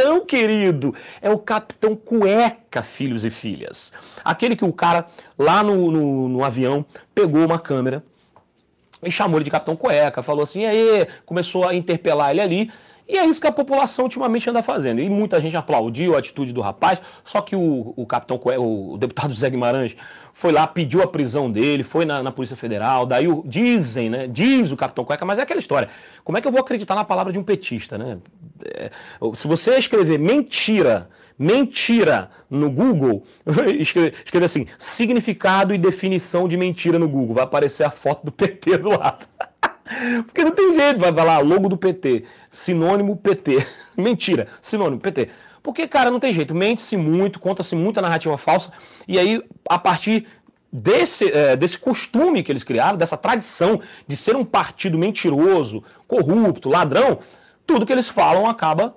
[0.00, 3.92] Então, querido, é o Capitão Cueca, filhos e filhas.
[4.24, 5.06] Aquele que o cara
[5.36, 8.04] lá no, no, no avião pegou uma câmera
[9.02, 12.70] e chamou ele de Capitão Cueca, falou assim, aí, começou a interpelar ele ali.
[13.08, 15.00] E é isso que a população ultimamente anda fazendo.
[15.00, 19.34] E muita gente aplaudiu a atitude do rapaz, só que o, o capitão, o deputado
[19.34, 19.96] Zé Guimarães,
[20.38, 24.28] foi lá, pediu a prisão dele, foi na, na, Polícia Federal, daí o, dizem, né?
[24.28, 25.88] Diz o Capitão Cueca, mas é aquela história.
[26.22, 28.18] Como é que eu vou acreditar na palavra de um petista, né?
[28.64, 28.88] É,
[29.34, 33.26] se você escrever mentira, mentira no Google,
[33.80, 38.78] escrever assim, significado e definição de mentira no Google, vai aparecer a foto do PT
[38.78, 39.26] do lado.
[40.24, 43.66] Porque não tem jeito, vai falar logo do PT, sinônimo PT.
[43.98, 45.30] Mentira, sinônimo PT.
[45.62, 46.54] Porque, cara, não tem jeito.
[46.54, 48.72] Mente-se muito, conta-se muita narrativa falsa.
[49.06, 50.26] E aí, a partir
[50.72, 56.68] desse, é, desse costume que eles criaram, dessa tradição de ser um partido mentiroso, corrupto,
[56.68, 57.18] ladrão,
[57.66, 58.94] tudo que eles falam acaba,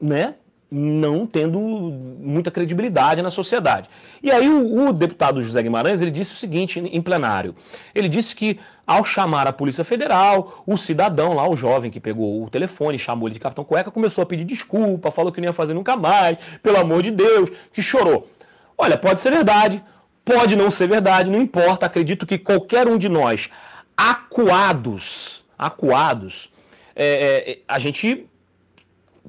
[0.00, 0.34] né,
[0.70, 3.90] não tendo muita credibilidade na sociedade.
[4.22, 7.56] E aí o, o, deputado José Guimarães ele disse o seguinte em plenário.
[7.94, 8.58] Ele disse que
[8.90, 13.28] ao chamar a Polícia Federal, o cidadão lá, o jovem que pegou o telefone, chamou
[13.28, 16.36] ele de Capitão Cueca, começou a pedir desculpa, falou que não ia fazer nunca mais,
[16.60, 18.28] pelo amor de Deus, que chorou.
[18.76, 19.80] Olha, pode ser verdade,
[20.24, 21.86] pode não ser verdade, não importa.
[21.86, 23.48] Acredito que qualquer um de nós
[23.96, 26.50] acuados, acuados,
[26.96, 28.26] é, é, a gente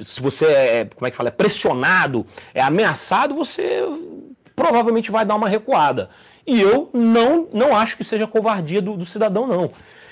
[0.03, 3.83] se você é, como é que fala, é pressionado, é ameaçado, você
[4.55, 6.09] provavelmente vai dar uma recuada.
[6.45, 9.71] E eu não, não acho que seja covardia do, do cidadão, não.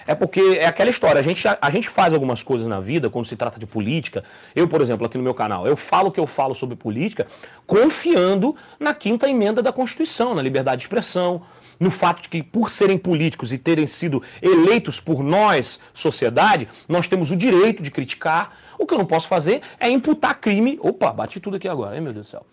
[0.10, 3.12] É porque é aquela história, a gente, a, a, gente faz algumas coisas na vida
[3.12, 4.24] quando se trata de política.
[4.56, 7.28] Eu, por exemplo, aqui no meu canal, eu falo o que eu falo sobre política
[7.68, 11.44] confiando na quinta emenda da Constituição, na liberdade de expressão,
[11.80, 17.08] no fato de que, por serem políticos e terem sido eleitos por nós, sociedade, nós
[17.08, 18.58] temos o direito de criticar.
[18.80, 20.80] O que eu não posso fazer é imputar crime.
[20.82, 22.46] Opa, bati tudo aqui agora, hein, meu Deus do céu.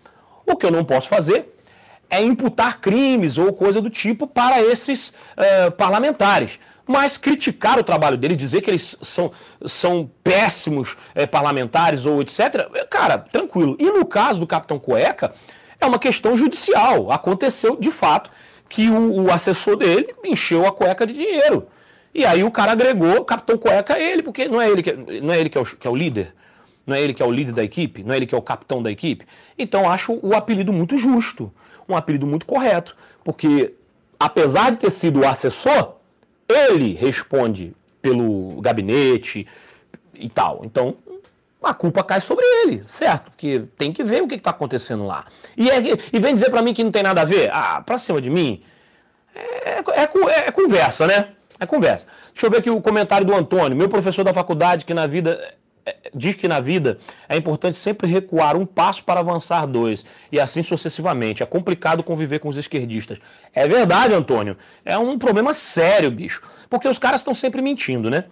[0.45, 1.56] O que eu não posso fazer
[2.09, 6.59] é imputar crimes ou coisa do tipo para esses uh, parlamentares.
[6.87, 9.33] Mas criticar o trabalho deles, dizer que eles são,
[9.65, 13.77] são péssimos eh, parlamentares ou etc., cara, tranquilo.
[13.81, 15.35] E no caso do Capitão Cueca,
[15.81, 17.11] é uma questão judicial.
[17.11, 18.31] Aconteceu de fato
[18.69, 21.67] que o, o, assessor dele encheu a cueca de dinheiro.
[22.15, 25.33] E aí o cara agregou Capitão Cueca a ele, porque não é ele que, não
[25.33, 26.35] é, ele que, é, o, que é o líder,
[26.87, 28.43] não é ele que é o líder da equipe, não é ele que é o
[28.43, 29.27] capitão da equipe.
[29.59, 31.53] Então acho o apelido muito justo,
[31.89, 33.75] um apelido muito correto, porque
[34.19, 35.95] apesar de ter sido o assessor,
[36.49, 39.47] ele responde pelo gabinete
[40.15, 40.63] e tal.
[40.65, 40.97] Então
[41.63, 43.31] a culpa cai sobre ele, certo?
[43.31, 45.25] Porque tem que ver o que está acontecendo lá.
[45.57, 45.79] E, é,
[46.13, 47.51] e vem dizer para mim que não tem nada a ver?
[47.53, 48.63] Ah, pra cima de mim?
[49.35, 51.31] É, é, é, é, conversa, né?
[51.59, 52.07] É conversa.
[52.33, 55.33] Deixa eu ver aqui o comentário do Antônio, meu professor da faculdade, que na vida
[55.33, 55.55] é,
[56.15, 60.63] diz que na vida é importante sempre recuar um passo para avançar dois, e assim
[60.63, 61.43] sucessivamente.
[61.43, 63.19] É complicado conviver com os esquerdistas.
[63.55, 64.57] É verdade, Antônio.
[64.85, 66.43] É um problema sério, bicho.
[66.69, 68.25] Porque os caras estão sempre mentindo, né?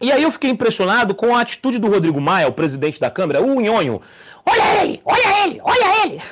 [0.00, 3.42] E aí eu fiquei impressionado com a atitude do Rodrigo Maia, o presidente da Câmara,
[3.42, 4.02] o Nhonho.
[4.44, 6.22] Olha ele, olha ele, olha ele.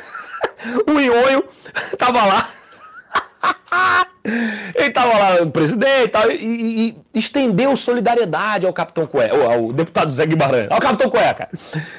[0.87, 1.44] o Nhonho
[1.96, 2.50] tava lá.
[4.74, 9.72] ele tava lá, o presidente, e, e, e, estendeu solidariedade ao Capitão Cueca, ao, ao
[9.72, 11.48] deputado Zé Guimarães, ao Capitão Cueca.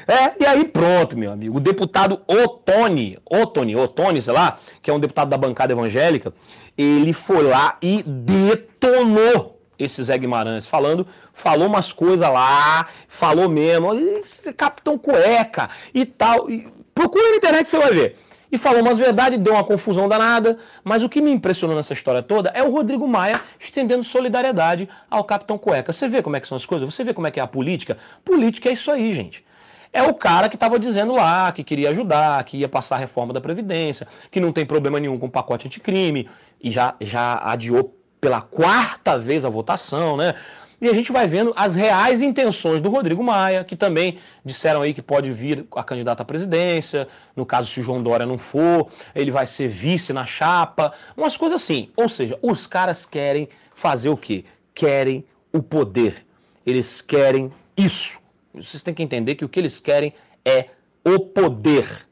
[0.08, 1.58] É, e aí pronto, meu amigo.
[1.58, 6.34] O deputado Otone, Otone, Otone, sei lá, que é um deputado da bancada evangélica,
[6.76, 13.94] ele foi lá e detonou esse Zé Guimarães falando, falou umas coisas lá, falou mesmo,
[13.94, 16.50] esse Capitão Cueca e tal.
[16.50, 18.25] E procura na internet você vai ver.
[18.52, 22.22] E falou umas verdades, deu uma confusão danada, mas o que me impressionou nessa história
[22.22, 25.92] toda é o Rodrigo Maia estendendo solidariedade ao Capitão Cueca.
[25.92, 26.94] Você vê como é que são as coisas?
[26.94, 27.98] Você vê como é que é a política?
[28.24, 29.44] Política é isso aí, gente.
[29.92, 33.34] É o cara que estava dizendo lá que queria ajudar, que ia passar a reforma
[33.34, 36.30] da Previdência, que não tem problema nenhum com o pacote anticrime,
[36.62, 40.36] e já, já adiou pela quarta vez a votação, né?
[40.82, 44.94] E a gente vai vendo as reais intenções do Rodrigo Maia, que também disseram aí
[44.94, 48.88] que pode vir a candidata à presidência, no caso se o João Dória não for,
[49.14, 51.90] ele vai ser vice na chapa, umas coisas assim.
[51.96, 54.46] Ou seja, os caras querem fazer o quê?
[54.74, 56.26] Querem o poder.
[56.66, 58.20] Eles querem isso.
[58.54, 60.70] Vocês têm que entender que o que eles querem é
[61.04, 62.08] o poder.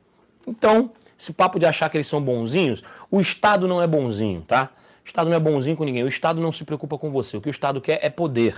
[0.48, 4.70] Então, esse papo de achar que eles são bonzinhos, o Estado não é bonzinho, tá?
[5.04, 6.04] O Estado não é bonzinho com ninguém.
[6.04, 7.38] O Estado não se preocupa com você.
[7.38, 8.56] O que o Estado quer é poder.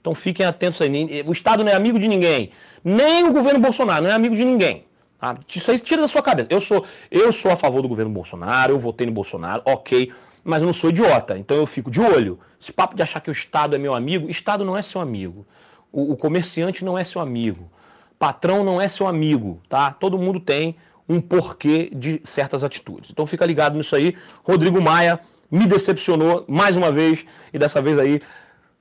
[0.00, 1.24] Então fiquem atentos aí.
[1.26, 2.50] O Estado não é amigo de ninguém.
[2.84, 4.84] Nem o governo Bolsonaro não é amigo de ninguém.
[5.18, 5.36] Tá?
[5.54, 6.48] Isso aí tira da sua cabeça.
[6.50, 10.12] Eu sou, eu sou a favor do governo Bolsonaro, eu votei no Bolsonaro, ok.
[10.44, 11.36] Mas eu não sou idiota.
[11.36, 12.38] Então eu fico de olho.
[12.60, 15.46] Esse papo de achar que o Estado é meu amigo, Estado não é seu amigo.
[15.90, 17.70] O, o comerciante não é seu amigo.
[18.18, 19.90] Patrão não é seu amigo, tá?
[19.92, 20.76] Todo mundo tem
[21.08, 23.10] um porquê de certas atitudes.
[23.10, 24.16] Então fica ligado nisso aí.
[24.44, 28.20] Rodrigo Maia me decepcionou mais uma vez e dessa vez aí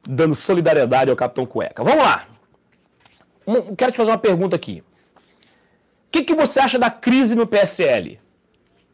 [0.07, 1.83] dando solidariedade ao Capitão Cueca.
[1.83, 2.27] Vamos lá.
[3.77, 4.83] Quero te fazer uma pergunta aqui.
[6.07, 8.19] O que, que você acha da crise no PSL?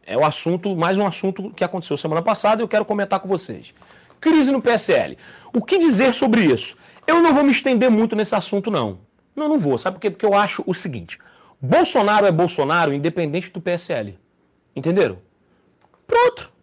[0.06, 3.28] É o assunto, mais um assunto que aconteceu semana passada e eu quero comentar com
[3.28, 3.72] vocês.
[4.20, 5.16] Crise no PSL.
[5.52, 6.76] O que dizer sobre isso?
[7.06, 8.98] Eu não vou me estender muito nesse assunto, não.
[9.34, 9.78] Não, não vou.
[9.78, 10.10] Sabe por quê?
[10.10, 11.18] Porque eu acho o seguinte:
[11.60, 14.18] Bolsonaro é Bolsonaro independente do PSL.
[14.76, 15.18] Entenderam?
[16.06, 16.53] Pronto.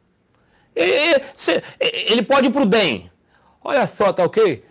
[0.75, 3.11] Ele pode ir pro DEM.
[3.63, 4.63] Olha só, tá ok?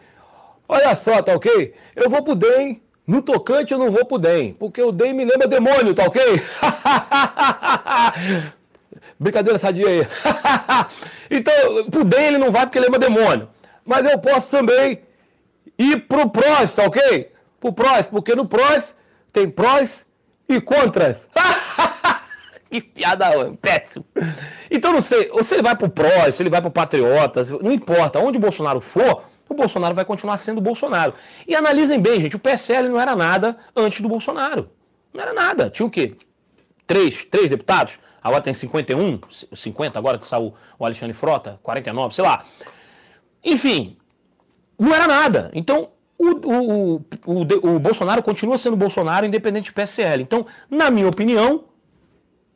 [0.68, 1.74] Olha só, tá ok?
[1.94, 2.82] Eu vou pro DEM.
[3.06, 6.22] No tocante eu não vou pro DEM, porque o DEM me lembra demônio, tá ok?
[9.18, 10.06] Brincadeira sadia aí.
[11.28, 13.48] então, pro DEM ele não vai porque lembra demônio.
[13.84, 15.00] Mas eu posso também
[15.76, 17.32] ir pro PROS, tá ok?
[17.58, 18.94] Pro PROS, porque no PROS
[19.32, 20.06] tem prós
[20.48, 21.26] e contras.
[22.70, 23.26] que piada
[23.60, 24.04] péssimo.
[24.70, 27.72] Então não sei, ou se ele vai pro PRO, se ele vai pro Patriotas, não
[27.72, 31.12] importa, onde o Bolsonaro for, o Bolsonaro vai continuar sendo Bolsonaro.
[31.46, 34.70] E analisem bem, gente, o PSL não era nada antes do Bolsonaro.
[35.12, 35.68] Não era nada.
[35.68, 36.14] Tinha o quê?
[36.86, 37.98] Três, três deputados?
[38.22, 39.20] Agora tem 51,
[39.52, 42.44] 50 agora que saiu o Alexandre Frota, 49, sei lá.
[43.42, 43.96] Enfim,
[44.78, 45.50] não era nada.
[45.54, 50.22] Então, o, o, o, o, Bolsonaro continua sendo Bolsonaro independente do PSL.
[50.22, 51.64] Então, na minha opinião,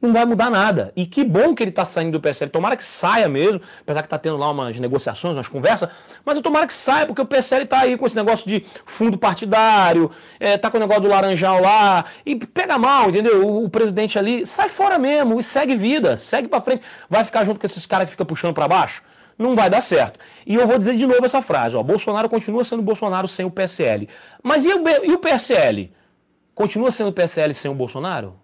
[0.05, 0.93] não vai mudar nada.
[0.95, 2.51] E que bom que ele está saindo do PSL.
[2.51, 5.89] Tomara que saia mesmo, apesar que está tendo lá umas negociações, umas conversas,
[6.25, 9.19] mas eu tomara que saia, porque o PSL está aí com esse negócio de fundo
[9.19, 13.47] partidário, é, tá com o negócio do laranjal lá, e pega mal, entendeu?
[13.47, 16.83] O, o presidente ali, sai fora mesmo e segue vida, segue para frente.
[17.09, 19.03] Vai ficar junto com esses caras que ficam puxando para baixo?
[19.37, 20.21] Não vai dar certo.
[20.47, 23.51] E eu vou dizer de novo essa frase: ó, Bolsonaro continua sendo Bolsonaro sem o
[23.51, 24.09] PSL.
[24.43, 25.93] Mas e o, e o PSL?
[26.55, 28.44] Continua sendo o PSL sem o Bolsonaro?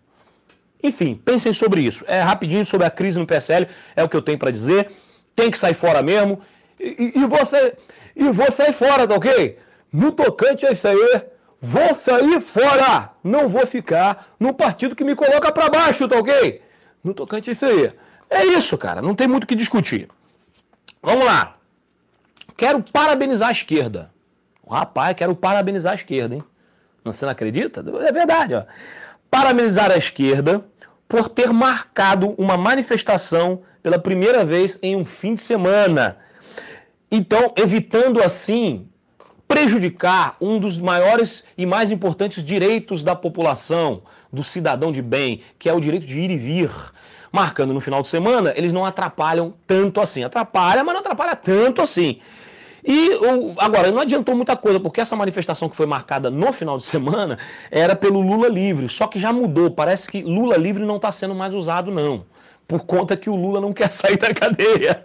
[0.83, 2.05] Enfim, pensem sobre isso.
[2.07, 4.91] É rapidinho sobre a crise no PSL, é o que eu tenho para dizer.
[5.35, 6.41] Tem que sair fora mesmo.
[6.79, 7.77] E, e, você
[8.17, 9.59] e vou sair fora, tá ok?
[9.93, 11.23] No tocante a isso aí,
[11.61, 13.11] vou sair fora.
[13.23, 16.63] Não vou ficar no partido que me coloca para baixo, tá ok?
[17.05, 17.93] No tocante a isso aí.
[18.31, 19.03] É isso, cara.
[19.03, 20.09] Não tem muito o que discutir.
[21.03, 21.57] Vamos lá.
[22.57, 24.11] Quero parabenizar a esquerda.
[24.69, 26.43] Rapaz, quero parabenizar a esquerda, hein?
[27.05, 27.85] Você não acredita?
[28.07, 28.65] É verdade, ó
[29.31, 30.65] parabenizar a esquerda
[31.09, 36.19] por ter marcado uma manifestação pela primeira vez em um fim de semana.
[37.11, 38.87] Então, evitando assim
[39.49, 45.69] prejudicar um dos maiores e mais importantes direitos da população, do cidadão de bem, que
[45.69, 46.71] é o direito de ir e vir.
[47.33, 50.23] Marcando no final de semana, eles não atrapalham tanto assim.
[50.23, 52.21] Atrapalha, mas não atrapalha tanto assim.
[52.85, 56.79] E o, agora, não adiantou muita coisa, porque essa manifestação que foi marcada no final
[56.79, 57.39] de semana
[57.71, 58.89] era pelo Lula livre.
[58.89, 59.71] Só que já mudou.
[59.71, 62.25] Parece que Lula livre não está sendo mais usado, não.
[62.67, 65.03] Por conta que o Lula não quer sair da cadeia.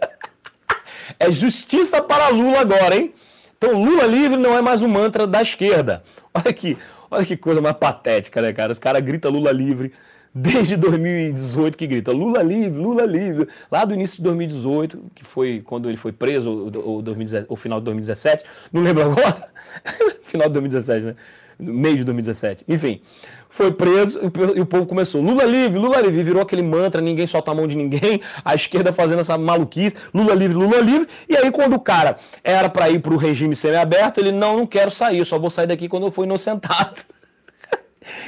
[1.18, 3.14] É justiça para Lula agora, hein?
[3.56, 6.02] Então, Lula livre não é mais um mantra da esquerda.
[6.34, 6.76] Olha aqui,
[7.10, 8.72] olha que coisa mais patética, né, cara?
[8.72, 9.92] Os caras gritam Lula livre
[10.38, 13.48] desde 2018 que grita Lula livre, Lula livre.
[13.72, 17.78] Lá do início de 2018, que foi quando ele foi preso, ou, 2017, ou final
[17.78, 19.48] de 2017, não lembro agora.
[20.24, 21.16] final de 2017, né?
[21.58, 22.66] Meio de 2017.
[22.68, 23.00] Enfim,
[23.48, 24.20] foi preso
[24.54, 26.22] e o povo começou: Lula livre, Lula livre.
[26.22, 30.34] Virou aquele mantra, ninguém solta a mão de ninguém, a esquerda fazendo essa maluquice, Lula
[30.34, 31.08] livre, Lula livre.
[31.26, 34.66] E aí, quando o cara era para ir para o regime semi-aberto, ele: não, não
[34.66, 36.96] quero sair, só vou sair daqui quando eu for inocentado.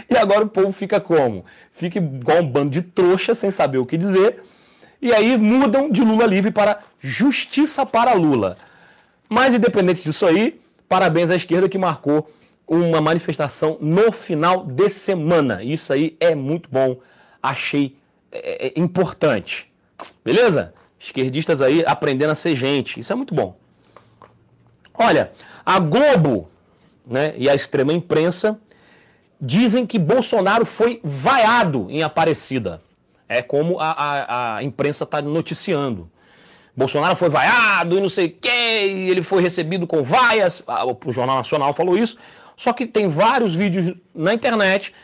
[0.08, 1.44] e agora o povo fica como?
[1.78, 4.42] fica igual um bando de trouxa sem saber o que dizer.
[5.00, 8.56] E aí mudam de Lula livre para justiça para Lula.
[9.28, 12.28] Mas independente disso aí, parabéns à esquerda que marcou
[12.66, 15.62] uma manifestação no final de semana.
[15.62, 16.98] Isso aí é muito bom,
[17.40, 17.96] achei
[18.32, 19.72] é, é, importante.
[20.24, 20.74] Beleza?
[20.98, 22.98] Esquerdistas aí aprendendo a ser gente.
[22.98, 23.56] Isso é muito bom.
[24.92, 25.30] Olha,
[25.64, 26.50] a Globo
[27.06, 28.58] né, e a extrema imprensa
[29.40, 32.80] dizem que Bolsonaro foi vaiado em Aparecida.
[33.28, 36.10] É como a, a, a imprensa está noticiando.
[36.76, 38.48] Bolsonaro foi vaiado e não sei o quê,
[38.86, 40.62] e ele foi recebido com vaias.
[41.04, 42.16] O Jornal Nacional falou isso.
[42.56, 44.94] Só que tem vários vídeos na internet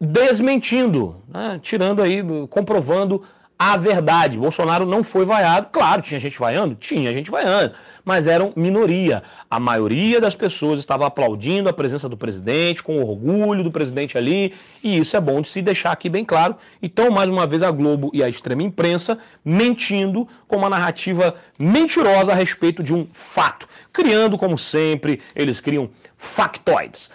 [0.00, 3.22] desmentindo, né, tirando aí, comprovando
[3.62, 4.38] a verdade.
[4.38, 5.68] Bolsonaro não foi vaiado.
[5.70, 6.74] Claro, tinha gente vaiando?
[6.74, 9.22] Tinha gente vaiando mas eram minoria.
[9.48, 14.54] A maioria das pessoas estava aplaudindo a presença do presidente, com orgulho do presidente ali,
[14.82, 16.56] e isso é bom de se deixar aqui bem claro.
[16.82, 22.32] Então, mais uma vez, a Globo e a extrema imprensa mentindo com uma narrativa mentirosa
[22.32, 27.10] a respeito de um fato, criando, como sempre, eles criam factoides.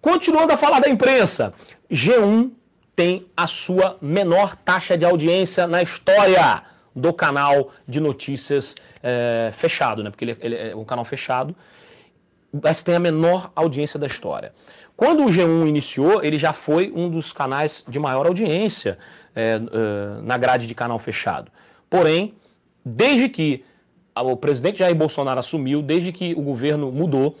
[0.00, 1.54] Continuando a falar da imprensa,
[1.90, 2.50] G1
[2.94, 6.62] tem a sua menor taxa de audiência na história
[6.94, 10.10] do canal de notícias é, fechado, né?
[10.10, 11.54] Porque ele, ele, é um canal fechado,
[12.52, 14.52] mas tem a menor audiência da história.
[14.96, 18.96] Quando o G1 iniciou, ele já foi um dos canais de maior audiência
[19.34, 19.60] é, é,
[20.22, 21.50] na grade de canal fechado.
[21.90, 22.34] Porém,
[22.84, 23.64] desde que
[24.14, 27.36] o presidente Jair Bolsonaro assumiu, desde que o governo mudou,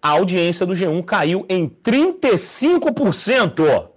[0.00, 3.88] a audiência do G1 caiu em 35%.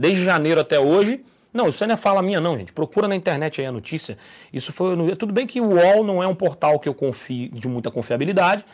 [0.00, 1.20] Desde janeiro até hoje,
[1.52, 2.72] não, isso não é fala minha, não, gente.
[2.72, 4.16] Procura na internet aí a notícia.
[4.50, 4.96] Isso foi.
[5.14, 8.64] Tudo bem que o UOL não é um portal que eu confio de muita confiabilidade.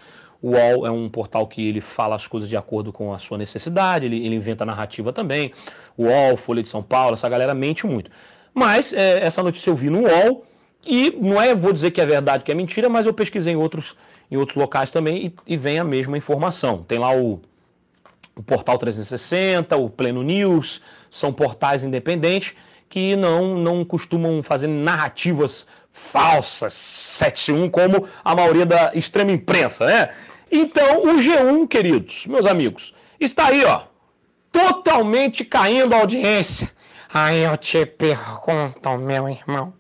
[0.41, 3.37] O UOL é um portal que ele fala as coisas de acordo com a sua
[3.37, 5.53] necessidade, ele, ele inventa narrativa também.
[5.97, 8.09] O UOL, Folha de São Paulo, essa galera mente muito.
[8.55, 10.45] Mas é, essa notícia eu vi no UOL
[10.87, 13.57] e não é, vou dizer que é verdade, que é mentira, mas eu pesquisei em
[13.57, 13.97] outros,
[14.31, 16.85] em outros locais também e, e vem a mesma informação.
[16.87, 17.41] Tem lá o,
[18.37, 20.83] o Portal 360, o Pleno News,
[21.19, 22.55] são portais independentes
[22.89, 30.11] que não, não costumam fazer narrativas falsas, 7-1, como a maioria da extrema imprensa, né?
[30.51, 33.83] Então, o G1, queridos, meus amigos, está aí, ó,
[34.53, 36.71] totalmente caindo a audiência.
[37.13, 39.73] Aí eu te pergunto, meu irmão,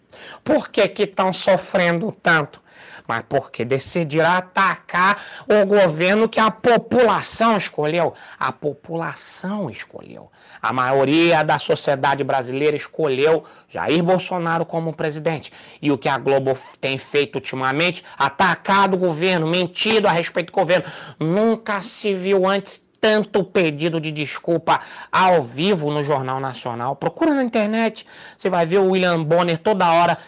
[0.42, 2.60] por que que estão sofrendo tanto?
[3.06, 8.14] Mas porque decidiram atacar o governo que a população escolheu.
[8.38, 10.30] A população escolheu.
[10.60, 15.52] A maioria da sociedade brasileira escolheu Jair Bolsonaro como presidente.
[15.80, 18.04] E o que a Globo tem feito ultimamente?
[18.16, 20.86] Atacado o governo, mentido a respeito do governo.
[21.18, 24.80] Nunca se viu antes tanto pedido de desculpa
[25.12, 26.96] ao vivo no Jornal Nacional.
[26.96, 30.18] Procura na internet, você vai ver o William Bonner toda hora.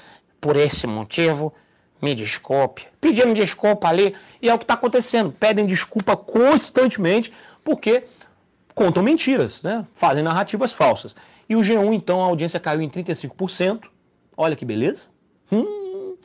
[0.40, 1.52] Por esse motivo,
[2.00, 5.32] me desculpe, pedindo desculpa ali, e é o que está acontecendo.
[5.32, 7.32] Pedem desculpa constantemente
[7.64, 8.04] porque
[8.74, 9.84] contam mentiras, né?
[9.94, 11.14] fazem narrativas falsas.
[11.48, 13.84] E o G1, então, a audiência caiu em 35%.
[14.36, 15.06] Olha que beleza.
[15.50, 16.16] Hum.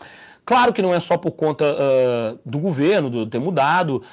[0.46, 4.04] Claro que não é só por conta uh, do governo, do ter mudado,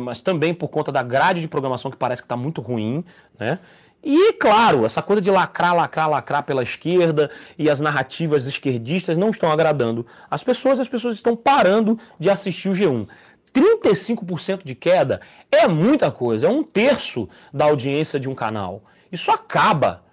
[0.00, 3.04] mas também por conta da grade de programação que parece que está muito ruim,
[3.38, 3.60] né?
[4.02, 9.30] E, claro, essa coisa de lacrar, lacrar, lacrar pela esquerda e as narrativas esquerdistas não
[9.30, 13.08] estão agradando as pessoas, as pessoas estão parando de assistir o G1.
[13.52, 15.20] 35% de queda
[15.50, 18.82] é muita coisa, é um terço da audiência de um canal.
[19.10, 20.04] Isso acaba,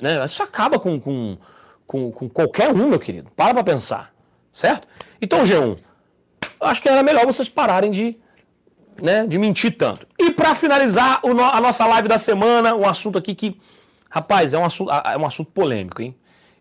[0.00, 0.24] né?
[0.24, 1.38] Isso acaba com, com,
[1.86, 3.30] com, com qualquer um, meu querido.
[3.36, 4.12] Para pra pensar,
[4.52, 4.88] certo?
[5.20, 5.78] Então, G1,
[6.60, 8.16] acho que era melhor vocês pararem de
[9.00, 10.06] né, de mentir tanto.
[10.18, 13.60] E para finalizar o, a nossa live da semana, um assunto aqui que,
[14.10, 16.14] rapaz, é um assunto, é um assunto polêmico, hein?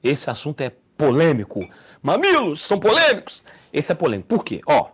[0.04, 1.68] Esse assunto é polêmico.
[2.02, 3.44] Mamilos são polêmicos.
[3.72, 4.28] Esse é polêmico.
[4.28, 4.62] Por quê?
[4.66, 4.90] Ó,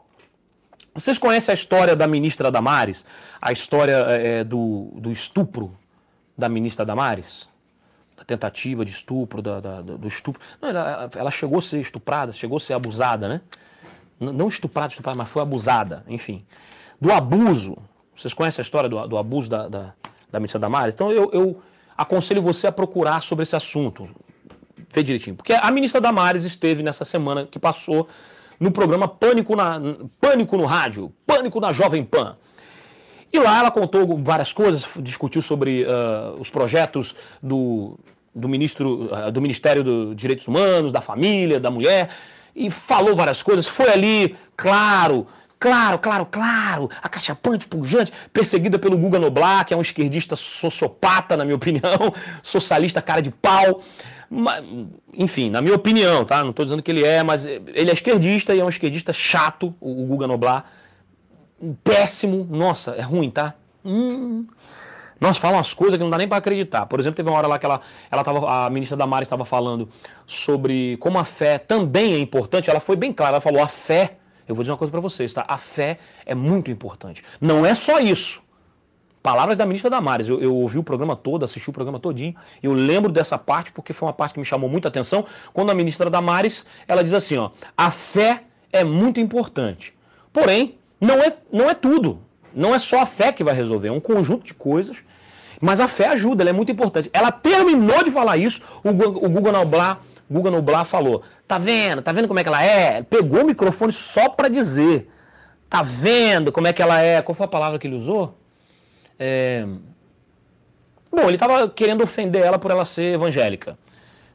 [0.94, 3.06] Vocês conhecem a história da ministra Damares?
[3.42, 5.76] A história é, do, do estupro
[6.38, 7.50] da ministra Damares?
[8.16, 10.42] Da tentativa de estupro, da, da, do estupro.
[10.62, 13.42] Não, ela, ela, chegou a ser estuprada, chegou a ser abusada, né?
[14.20, 16.46] Não estuprada, estuprada, mas foi abusada, enfim.
[17.00, 17.78] Do abuso.
[18.16, 19.94] Vocês conhecem a história do, do abuso da, da,
[20.32, 20.94] da ministra Damares?
[20.94, 21.62] Então eu, eu
[21.98, 24.10] aconselho você a procurar sobre esse assunto.
[24.94, 25.36] Vê direitinho.
[25.36, 28.08] Porque a ministra Damares esteve nessa semana que passou
[28.60, 29.80] no programa Pânico, na,
[30.20, 32.36] Pânico no Rádio, Pânico na Jovem Pan.
[33.32, 37.98] E lá ela contou várias coisas, discutiu sobre uh, os projetos do,
[38.34, 42.10] do, ministro, uh, do Ministério dos Direitos Humanos, da Família, da Mulher,
[42.56, 43.68] e falou várias coisas.
[43.68, 45.28] Foi ali, claro,
[45.60, 51.44] claro, claro, claro, acachapante, pujante, perseguida pelo Guga Noblar, que é um esquerdista sociopata, na
[51.44, 53.82] minha opinião, socialista cara de pau.
[54.30, 54.64] Mas,
[55.14, 56.44] enfim, na minha opinião, tá?
[56.44, 59.74] Não estou dizendo que ele é, mas ele é esquerdista e é um esquerdista chato,
[59.80, 60.66] o Guga Noblar.
[61.84, 62.48] Péssimo.
[62.50, 63.56] Nossa, é ruim, tá?
[63.84, 64.46] Hum.
[65.20, 66.86] Nossa, fala umas coisas que não dá nem para acreditar.
[66.86, 69.90] Por exemplo, teve uma hora lá que ela, ela tava, a ministra Damares estava falando
[70.26, 72.70] sobre como a fé também é importante.
[72.70, 74.18] Ela foi bem clara, ela falou: a fé,
[74.50, 75.46] eu vou dizer uma coisa para vocês, tá?
[75.48, 77.24] A fé é muito importante.
[77.40, 78.42] Não é só isso.
[79.22, 80.28] Palavras da ministra Damares.
[80.28, 82.36] Eu, eu, ouvi o programa todo, assisti o programa todinho.
[82.64, 85.24] Eu lembro dessa parte porque foi uma parte que me chamou muita atenção.
[85.54, 88.44] Quando a ministra Damares, ela diz assim, ó, a fé
[88.74, 89.94] é muito importante.
[90.34, 92.20] Porém, não é, não é tudo.
[92.52, 94.98] Não é só a fé que vai resolver, é um conjunto de coisas.
[95.62, 97.10] Mas a fé ajuda, ela é muito importante.
[97.14, 102.04] Ela terminou de falar isso, o, Google Noblar, Google Noblar falou: "Tá vendo?
[102.04, 105.10] Tá vendo como é que ela é?" Pegou o microfone só para dizer:
[105.68, 108.38] "Tá vendo como é que ela é?" Qual foi a palavra que ele usou?
[109.18, 109.66] É...
[111.12, 113.76] Bom, ele estava querendo ofender ela por ela ser evangélica.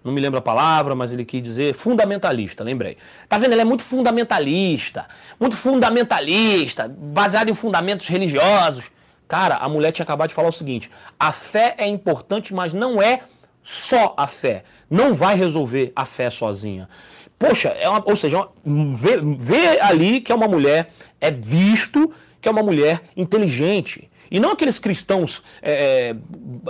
[0.03, 2.99] Não me lembro a palavra, mas ele quis dizer fundamentalista, lembrei.
[3.29, 3.53] Tá vendo?
[3.53, 5.07] Ele é muito fundamentalista,
[5.39, 8.85] muito fundamentalista, baseado em fundamentos religiosos.
[9.29, 13.01] Cara, a mulher tinha acabado de falar o seguinte: a fé é importante, mas não
[13.01, 13.21] é
[13.65, 14.63] só a fé.
[14.89, 16.89] Não vai resolver a fé sozinha.
[17.37, 22.49] Poxa, é uma, ou seja, vê, vê ali que é uma mulher, é visto que
[22.49, 26.17] é uma mulher inteligente, e não aqueles cristãos é, é,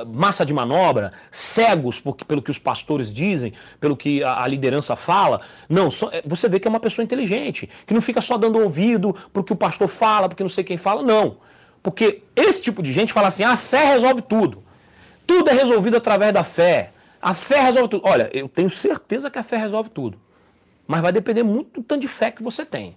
[0.06, 4.96] massa de manobra, cegos por, pelo que os pastores dizem, pelo que a, a liderança
[4.96, 5.40] fala.
[5.68, 8.58] Não, só, é, você vê que é uma pessoa inteligente, que não fica só dando
[8.58, 11.02] ouvido para o que o pastor fala, porque não sei quem fala.
[11.02, 11.38] Não.
[11.82, 14.62] Porque esse tipo de gente fala assim: ah, a fé resolve tudo.
[15.26, 16.92] Tudo é resolvido através da fé.
[17.20, 18.02] A fé resolve tudo.
[18.06, 20.18] Olha, eu tenho certeza que a fé resolve tudo.
[20.86, 22.96] Mas vai depender muito do tanto de fé que você tem.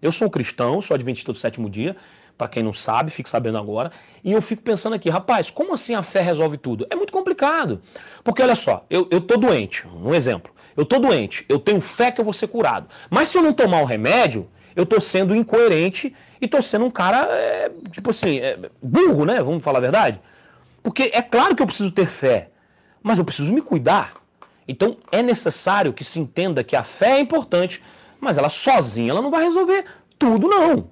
[0.00, 1.96] Eu sou um cristão, sou adventista do sétimo dia
[2.36, 3.92] para quem não sabe, fique sabendo agora.
[4.22, 6.86] E eu fico pensando aqui, rapaz, como assim a fé resolve tudo?
[6.90, 7.80] É muito complicado.
[8.22, 10.52] Porque olha só, eu, eu tô doente, um exemplo.
[10.76, 12.88] Eu tô doente, eu tenho fé que eu vou ser curado.
[13.08, 16.90] Mas se eu não tomar o remédio, eu tô sendo incoerente e tô sendo um
[16.90, 19.40] cara, é, tipo assim, é, burro, né?
[19.40, 20.20] Vamos falar a verdade?
[20.84, 22.50] Porque é claro que eu preciso ter fé,
[23.02, 24.12] mas eu preciso me cuidar.
[24.68, 27.82] Então é necessário que se entenda que a fé é importante,
[28.20, 29.86] mas ela sozinha ela não vai resolver
[30.18, 30.90] tudo, não.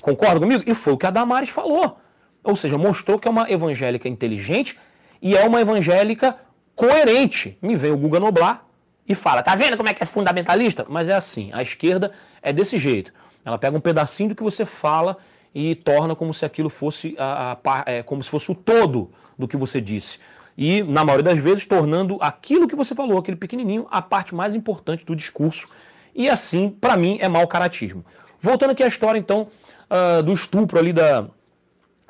[0.00, 0.64] Concorda comigo?
[0.66, 1.96] E foi o que a Damares falou.
[2.42, 4.76] Ou seja, mostrou que é uma evangélica inteligente
[5.22, 6.36] e é uma evangélica
[6.74, 7.56] coerente.
[7.62, 8.66] Me vem o Guga Noblar
[9.08, 10.84] e fala: tá vendo como é que é fundamentalista?
[10.88, 12.10] Mas é assim, a esquerda
[12.42, 13.12] é desse jeito.
[13.44, 15.16] Ela pega um pedacinho do que você fala
[15.54, 19.46] e torna como se aquilo fosse a, a, é, como se fosse o todo do
[19.46, 20.18] que você disse.
[20.56, 24.54] E, na maioria das vezes, tornando aquilo que você falou, aquele pequenininho, a parte mais
[24.54, 25.68] importante do discurso.
[26.14, 28.04] E assim, para mim, é mau caratismo.
[28.40, 29.48] Voltando aqui à história, então,
[29.90, 31.26] uh, do estupro ali da,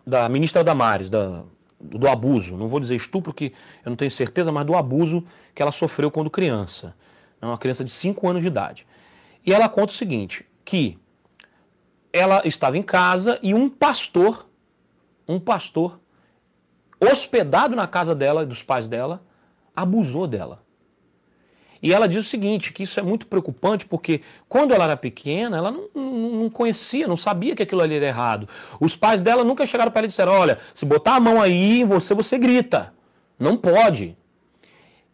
[0.07, 1.43] da ministra Damares, da,
[1.81, 2.57] do abuso.
[2.57, 3.53] Não vou dizer estupro, que
[3.85, 5.25] eu não tenho certeza, mas do abuso
[5.55, 6.95] que ela sofreu quando criança.
[7.41, 8.87] É uma criança de 5 anos de idade.
[9.45, 10.99] E ela conta o seguinte, que
[12.15, 14.47] ela estava em casa e um pastor,
[15.27, 15.99] um pastor,
[17.01, 19.21] hospedado na casa dela, dos pais dela,
[19.75, 20.63] abusou dela.
[21.83, 25.57] E ela diz o seguinte, que isso é muito preocupante porque quando ela era pequena,
[25.57, 28.49] ela não, não, não conhecia, não sabia que aquilo ali era errado.
[28.79, 31.81] Os pais dela nunca chegaram para ela e disseram, olha, se botar a mão aí
[31.81, 32.95] em você, você grita.
[33.37, 34.17] Não pode.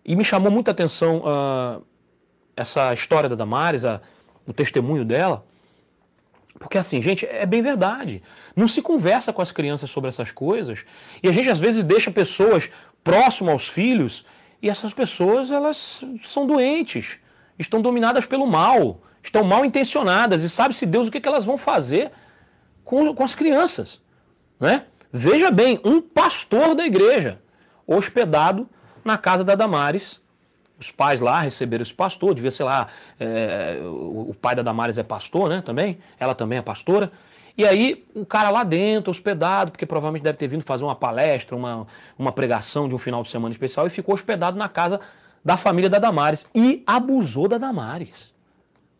[0.04, 1.82] E me chamou muita atenção uh,
[2.54, 4.02] essa história da Damares, a,
[4.46, 5.46] o testemunho dela,
[6.58, 8.22] porque assim, gente, é bem verdade.
[8.54, 10.80] Não se conversa com as crianças sobre essas coisas
[11.22, 12.70] e a gente às vezes deixa pessoas
[13.02, 14.24] próximas aos filhos
[14.62, 17.18] e essas pessoas, elas são doentes,
[17.58, 21.56] estão dominadas pelo mal, estão mal intencionadas e sabe-se Deus o que, que elas vão
[21.56, 22.10] fazer
[22.84, 24.00] com, com as crianças.
[24.58, 24.84] Né?
[25.12, 27.40] Veja bem, um pastor da igreja
[27.86, 28.68] hospedado
[29.04, 30.19] na casa da Damares.
[30.80, 35.02] Os pais lá receberam esse pastor, devia ser lá, é, o pai da Damares é
[35.02, 35.62] pastor, né?
[35.62, 37.12] Também, ela também é pastora.
[37.56, 41.54] E aí, um cara lá dentro, hospedado, porque provavelmente deve ter vindo fazer uma palestra,
[41.54, 41.86] uma,
[42.18, 44.98] uma pregação de um final de semana especial, e ficou hospedado na casa
[45.44, 46.46] da família da Damares.
[46.54, 48.32] E abusou da Damares.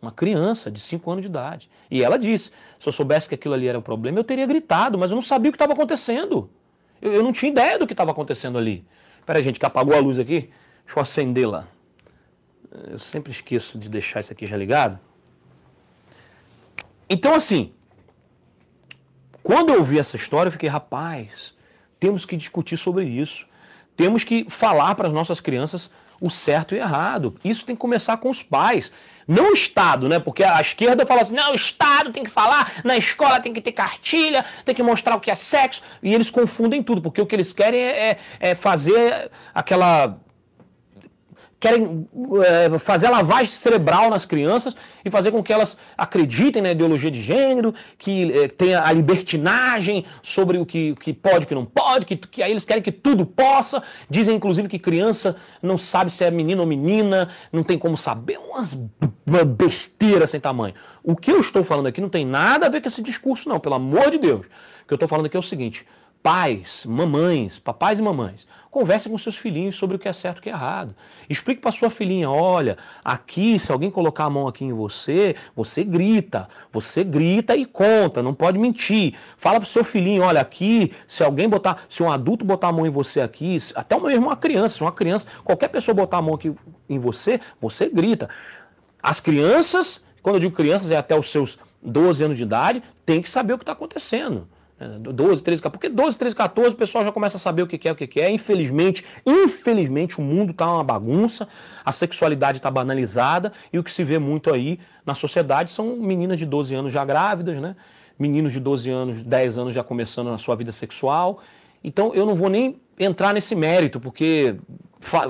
[0.02, 1.70] Uma criança de 5 anos de idade.
[1.90, 4.98] E ela disse: se eu soubesse que aquilo ali era o problema, eu teria gritado,
[4.98, 6.50] mas eu não sabia o que estava acontecendo.
[7.00, 8.84] Eu, eu, não tinha ideia do que estava acontecendo ali.
[9.24, 10.50] Peraí, gente, que apagou a luz aqui.
[10.91, 11.68] Deixa eu acendê-la.
[12.88, 14.99] Eu sempre esqueço de deixar isso aqui já ligado.
[17.09, 17.72] Então, assim,
[19.41, 21.55] quando eu ouvi essa história, eu fiquei, rapaz,
[22.01, 23.47] temos que discutir sobre isso.
[23.97, 27.36] Temos que falar para as nossas crianças o certo e errado.
[27.45, 28.91] Isso tem que começar com os pais.
[29.28, 30.18] Não o Estado, né?
[30.18, 33.61] Porque a esquerda fala assim: não, o Estado tem que falar, na escola tem que
[33.61, 35.82] ter cartilha, tem que mostrar o que é sexo.
[36.03, 40.18] E eles confundem tudo, porque o que eles querem é, é, é fazer aquela
[41.61, 42.08] querem
[42.42, 47.11] é, fazer a lavagem cerebral nas crianças e fazer com que elas acreditem na ideologia
[47.11, 51.66] de gênero, que é, tenha a libertinagem sobre o que, que pode o que não
[51.66, 53.82] pode, que, que aí eles querem que tudo possa.
[54.08, 58.38] Dizem, inclusive, que criança não sabe se é menino ou menina, não tem como saber.
[58.38, 58.74] Umas
[59.46, 60.74] besteiras sem tamanho.
[61.04, 63.61] O que eu estou falando aqui não tem nada a ver com esse discurso, não,
[63.61, 64.46] pelo amor de Deus.
[64.46, 65.86] O que eu estou falando aqui é o seguinte:
[66.22, 70.40] pais, mamães, papais e mamães, converse com seus filhinhos sobre o que é certo e
[70.40, 70.94] o que é errado.
[71.28, 75.82] Explique para sua filhinha, olha, aqui, se alguém colocar a mão aqui em você, você
[75.82, 79.14] grita, você grita e conta, não pode mentir.
[79.36, 82.72] Fala para o seu filhinho, olha, aqui, se alguém botar, se um adulto botar a
[82.72, 86.22] mão em você aqui, até mesmo uma criança, se uma criança, qualquer pessoa botar a
[86.22, 86.54] mão aqui
[86.88, 88.28] em você, você grita.
[89.02, 93.20] As crianças, quando eu digo crianças, é até os seus 12 anos de idade, tem
[93.20, 94.46] que saber o que está acontecendo.
[94.88, 95.70] 12, 13, 14.
[95.70, 98.20] Porque 12, 13, 14 o pessoal já começa a saber o que é, o que
[98.20, 98.30] é.
[98.30, 101.46] Infelizmente, infelizmente, o mundo está uma bagunça,
[101.84, 106.38] a sexualidade está banalizada e o que se vê muito aí na sociedade são meninas
[106.38, 107.76] de 12 anos já grávidas, né?
[108.18, 111.40] Meninos de 12 anos, 10 anos já começando a sua vida sexual.
[111.82, 114.56] Então eu não vou nem entrar nesse mérito, porque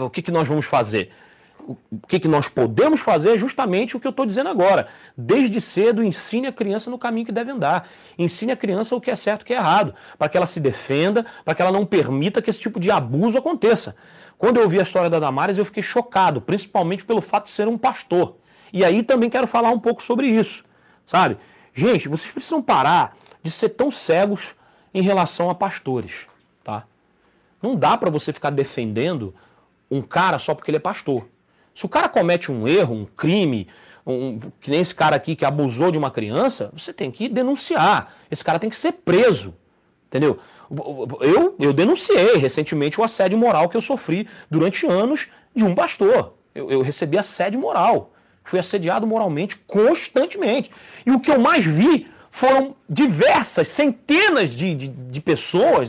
[0.01, 1.11] o que, que nós vamos fazer?
[1.91, 4.89] O que, que nós podemos fazer é justamente o que eu estou dizendo agora.
[5.17, 7.89] Desde cedo, ensine a criança no caminho que deve andar.
[8.19, 10.47] Ensine a criança o que é certo e o que é errado, para que ela
[10.47, 13.95] se defenda, para que ela não permita que esse tipo de abuso aconteça.
[14.37, 17.69] Quando eu ouvi a história da Damares, eu fiquei chocado, principalmente pelo fato de ser
[17.69, 18.37] um pastor.
[18.73, 20.65] E aí também quero falar um pouco sobre isso,
[21.05, 21.37] sabe?
[21.75, 24.55] Gente, vocês precisam parar de ser tão cegos
[24.93, 26.27] em relação a pastores,
[26.65, 26.85] tá?
[27.63, 29.35] Não dá para você ficar defendendo
[29.91, 31.27] um cara só porque ele é pastor.
[31.81, 33.67] Se o cara comete um erro, um crime,
[34.07, 38.13] um, que nem esse cara aqui que abusou de uma criança, você tem que denunciar.
[38.31, 39.55] Esse cara tem que ser preso.
[40.07, 40.39] Entendeu?
[41.23, 46.35] Eu, eu denunciei recentemente o assédio moral que eu sofri durante anos de um pastor.
[46.55, 48.13] Eu, eu recebi assédio moral.
[48.45, 50.71] Fui assediado moralmente constantemente.
[51.07, 55.89] E o que eu mais vi foram diversas, centenas de, de, de pessoas,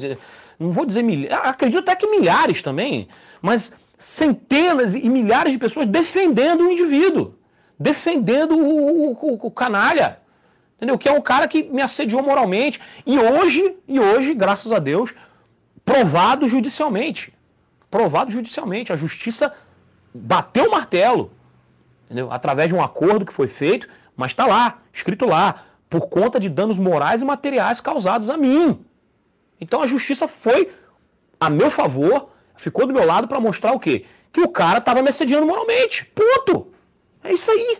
[0.57, 3.09] não vou dizer milhares, acredito até que milhares também,
[3.41, 7.35] mas centenas e milhares de pessoas defendendo o indivíduo,
[7.79, 10.17] defendendo o, o, o, canalha,
[10.75, 10.97] entendeu?
[10.97, 15.13] Que é um cara que me assediou moralmente e hoje, e hoje, graças a Deus,
[15.85, 17.31] provado judicialmente,
[17.91, 19.53] provado judicialmente, a justiça
[20.11, 21.31] bateu o martelo,
[22.05, 22.31] entendeu?
[22.31, 23.87] Através de um acordo que foi feito,
[24.17, 28.83] mas está lá, escrito lá, por conta de danos morais e materiais causados a mim.
[29.59, 30.71] Então a justiça foi
[31.39, 32.30] a meu favor
[32.61, 34.05] ficou do meu lado para mostrar o quê?
[34.31, 36.05] Que o cara estava me assediando moralmente.
[36.15, 36.67] Ponto.
[37.23, 37.79] É isso aí.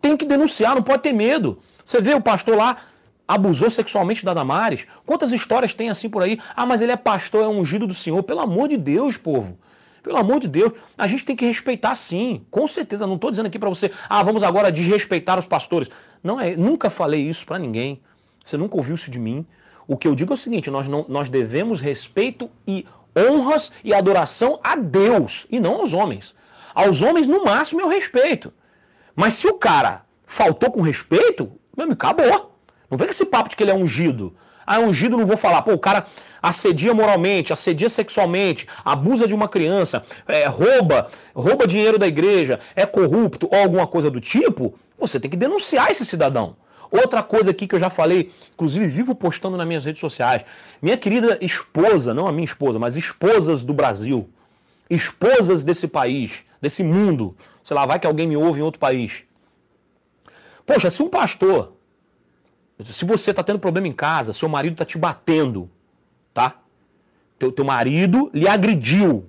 [0.00, 1.58] Tem que denunciar, não pode ter medo.
[1.84, 2.76] Você vê o pastor lá
[3.26, 4.86] abusou sexualmente da Damares.
[5.06, 6.38] Quantas histórias tem assim por aí?
[6.54, 8.22] Ah, mas ele é pastor, é ungido do Senhor.
[8.22, 9.58] Pelo amor de Deus, povo.
[10.02, 13.06] Pelo amor de Deus, a gente tem que respeitar sim, com certeza.
[13.06, 15.90] Não estou dizendo aqui para você, ah, vamos agora desrespeitar os pastores.
[16.22, 18.02] Não é, nunca falei isso para ninguém.
[18.44, 19.46] Você nunca ouviu isso de mim.
[19.88, 22.86] O que eu digo é o seguinte: nós, não, nós devemos respeito e
[23.16, 26.34] honras e adoração a Deus e não aos homens.
[26.74, 28.52] Aos homens, no máximo, eu respeito.
[29.14, 32.58] Mas se o cara faltou com respeito, meu amigo, acabou.
[32.90, 34.34] Não vem com esse papo de que ele é ungido.
[34.66, 35.62] Ah, é ungido, não vou falar.
[35.62, 36.06] Pô, o cara
[36.42, 42.84] assedia moralmente, assedia sexualmente, abusa de uma criança, é, rouba, rouba dinheiro da igreja, é
[42.84, 46.56] corrupto ou alguma coisa do tipo, você tem que denunciar esse cidadão.
[46.90, 50.44] Outra coisa aqui que eu já falei, inclusive vivo postando nas minhas redes sociais.
[50.80, 54.28] Minha querida esposa, não a minha esposa, mas esposas do Brasil,
[54.88, 59.24] esposas desse país, desse mundo, sei lá, vai que alguém me ouve em outro país.
[60.66, 61.72] Poxa, se um pastor,
[62.82, 65.70] se você está tendo problema em casa, seu marido está te batendo,
[66.32, 66.60] tá?
[67.38, 69.28] Teu, teu marido lhe agrediu.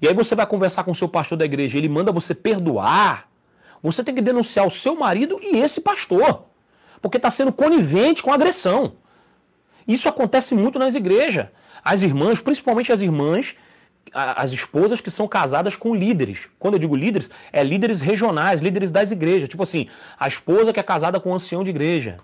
[0.00, 3.28] E aí você vai conversar com o seu pastor da igreja, ele manda você perdoar.
[3.82, 6.47] Você tem que denunciar o seu marido e esse pastor.
[7.00, 8.94] Porque está sendo conivente com agressão.
[9.86, 11.46] Isso acontece muito nas igrejas.
[11.82, 13.56] As irmãs, principalmente as irmãs,
[14.12, 16.48] as esposas que são casadas com líderes.
[16.58, 19.48] Quando eu digo líderes, é líderes regionais, líderes das igrejas.
[19.48, 19.88] Tipo assim,
[20.18, 22.16] a esposa que é casada com um ancião de igreja.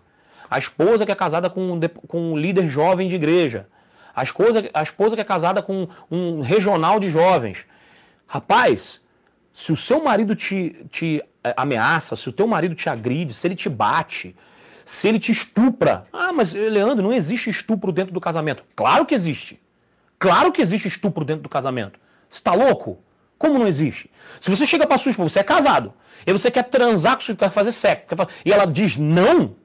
[0.50, 3.66] A esposa que é casada com, com um líder jovem de igreja.
[4.14, 7.66] A esposa, a esposa que é casada com um regional de jovens.
[8.26, 9.00] Rapaz,
[9.52, 13.46] se o seu marido te, te é, ameaça, se o teu marido te agride, se
[13.46, 14.36] ele te bate,
[14.84, 16.06] se ele te estupra.
[16.12, 18.62] Ah, mas Leandro, não existe estupro dentro do casamento.
[18.76, 19.60] Claro que existe.
[20.18, 21.98] Claro que existe estupro dentro do casamento.
[22.28, 22.98] Você está louco?
[23.38, 24.10] Como não existe?
[24.40, 25.92] Se você chega para sua esposa, você é casado,
[26.26, 29.56] e você quer transar com sua quer fazer sexo, quer fazer, e ela diz não,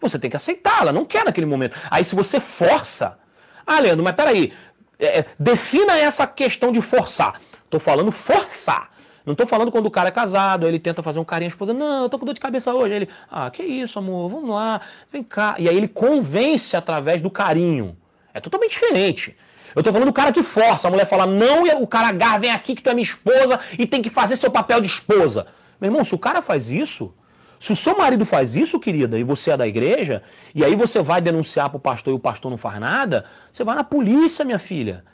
[0.00, 1.76] você tem que aceitar, ela não quer naquele momento.
[1.90, 3.18] Aí se você força,
[3.66, 4.52] ah, Leandro, mas peraí,
[4.98, 7.40] é, é defina essa questão de forçar.
[7.64, 8.90] Estou falando forçar.
[9.30, 11.72] Não estou falando quando o cara é casado, ele tenta fazer um carinho à esposa,
[11.72, 12.92] não, eu tô com dor de cabeça hoje.
[12.92, 15.54] Aí ele, ah, que isso, amor, vamos lá, vem cá.
[15.56, 17.96] E aí ele convence através do carinho.
[18.34, 19.36] É totalmente diferente.
[19.72, 22.38] Eu tô falando do cara que força, a mulher fala não e o cara agarra,
[22.40, 25.46] vem aqui que tu é minha esposa e tem que fazer seu papel de esposa.
[25.80, 27.14] Meu irmão, se o cara faz isso,
[27.60, 31.00] se o seu marido faz isso, querida, e você é da igreja, e aí você
[31.00, 34.58] vai denunciar pro pastor e o pastor não faz nada, você vai na polícia, minha
[34.58, 35.04] filha.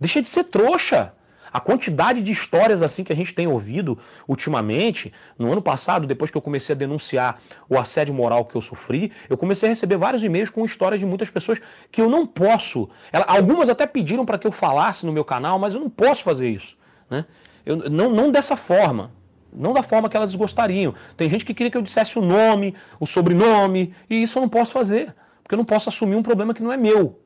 [0.00, 1.12] Deixa de ser trouxa.
[1.52, 3.98] A quantidade de histórias assim que a gente tem ouvido
[4.28, 8.60] ultimamente, no ano passado, depois que eu comecei a denunciar o assédio moral que eu
[8.60, 12.26] sofri, eu comecei a receber vários e-mails com histórias de muitas pessoas que eu não
[12.26, 12.88] posso.
[13.12, 16.22] Ela, algumas até pediram para que eu falasse no meu canal, mas eu não posso
[16.22, 16.76] fazer isso.
[17.08, 17.24] Né?
[17.64, 19.12] Eu, não, não dessa forma.
[19.52, 20.94] Não da forma que elas gostariam.
[21.16, 24.48] Tem gente que queria que eu dissesse o nome, o sobrenome, e isso eu não
[24.48, 25.12] posso fazer.
[25.42, 27.18] Porque eu não posso assumir um problema que não é meu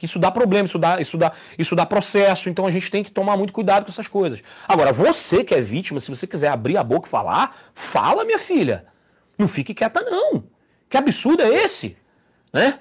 [0.00, 3.04] que isso dá problema, isso dá, isso, dá, isso dá processo, então a gente tem
[3.04, 4.42] que tomar muito cuidado com essas coisas.
[4.66, 8.38] Agora, você que é vítima, se você quiser abrir a boca e falar, fala, minha
[8.38, 8.86] filha.
[9.36, 10.44] Não fique quieta, não.
[10.88, 11.98] Que absurdo é esse?
[12.50, 12.78] Né?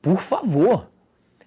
[0.00, 0.88] Por favor.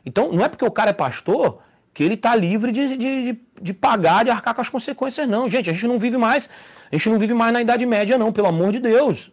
[0.05, 1.59] Então, não é porque o cara é pastor
[1.91, 2.97] que ele está livre de, de,
[3.33, 5.49] de, de, pagar, de arcar com as consequências, não.
[5.49, 6.47] Gente, a gente não vive mais,
[6.91, 9.31] a gente não vive mais na Idade Média, não, pelo amor de Deus.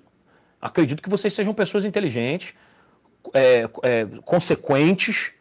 [0.58, 2.54] Acredito que vocês sejam pessoas inteligentes,
[3.34, 5.32] é, é, consequentes,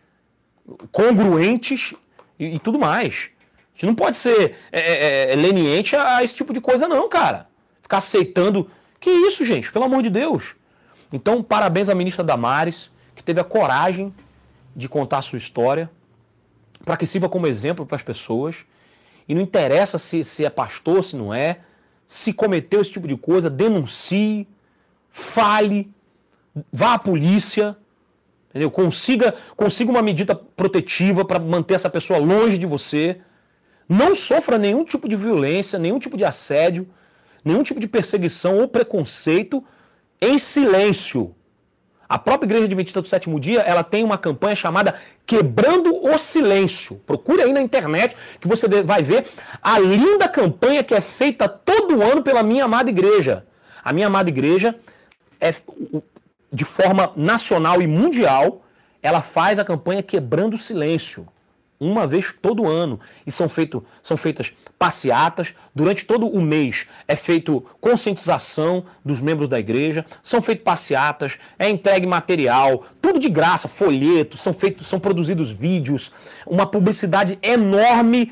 [0.92, 1.94] congruentes
[2.38, 3.30] e, e, tudo mais.
[3.74, 6.88] A gente não pode ser é, é, é, leniente a, a, esse tipo de coisa,
[6.88, 7.48] não, cara.
[7.82, 8.70] Ficar aceitando.
[9.00, 9.72] Que isso, gente?
[9.72, 10.56] Pelo amor de Deus.
[11.12, 14.14] Então, parabéns à ministra Damares, que teve a coragem
[14.76, 15.90] de contar a sua história,
[16.86, 18.56] para que sirva como exemplo para as pessoas.
[19.28, 21.60] E não interessa se, se é pastor, se não é.
[22.08, 24.48] Se cometeu esse tipo de coisa, denuncie,
[25.12, 25.92] fale,
[26.72, 27.78] vá à polícia
[28.50, 28.72] Entendeu?
[28.72, 33.22] Consiga, consiga uma medida protetiva para manter essa pessoa longe de você.
[33.88, 36.88] Não sofra nenhum tipo de violência, nenhum tipo de assédio,
[37.44, 39.64] nenhum tipo de perseguição ou preconceito
[40.22, 41.36] em silêncio.
[42.08, 44.96] A própria Igreja Adventista do Sétimo Dia, ela tem uma campanha chamada
[45.28, 47.00] Quebrando o Silêncio.
[47.06, 49.28] Procure aí na internet que você vai ver
[49.62, 53.46] a linda campanha que é feita todo ano pela minha amada igreja.
[53.84, 54.76] A minha amada igreja
[55.40, 55.54] é
[56.52, 58.64] de forma nacional e mundial,
[59.02, 61.28] ela faz a campanha Quebrando o Silêncio,
[61.80, 63.00] uma vez todo ano.
[63.26, 69.50] E são, feito, são feitas passeatas, durante todo o mês é feito conscientização dos membros
[69.50, 75.00] da igreja, são feitas passeatas, é entregue material, tudo de graça, folhetos, são feitos, são
[75.00, 76.12] produzidos vídeos,
[76.46, 78.32] uma publicidade enorme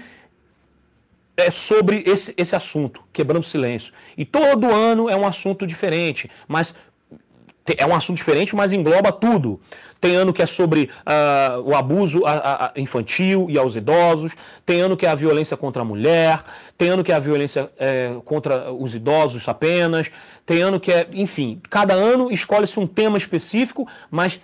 [1.37, 3.93] é sobre esse, esse assunto, quebrando silêncio.
[4.17, 6.73] E todo ano é um assunto diferente, mas
[7.77, 9.59] é um assunto diferente, mas engloba tudo.
[9.99, 14.33] Tem ano que é sobre uh, o abuso a, a infantil e aos idosos,
[14.65, 16.43] tem ano que é a violência contra a mulher,
[16.77, 20.11] tem ano que é a violência é, contra os idosos apenas,
[20.45, 21.07] tem ano que é.
[21.13, 24.39] Enfim, cada ano escolhe-se um tema específico, mas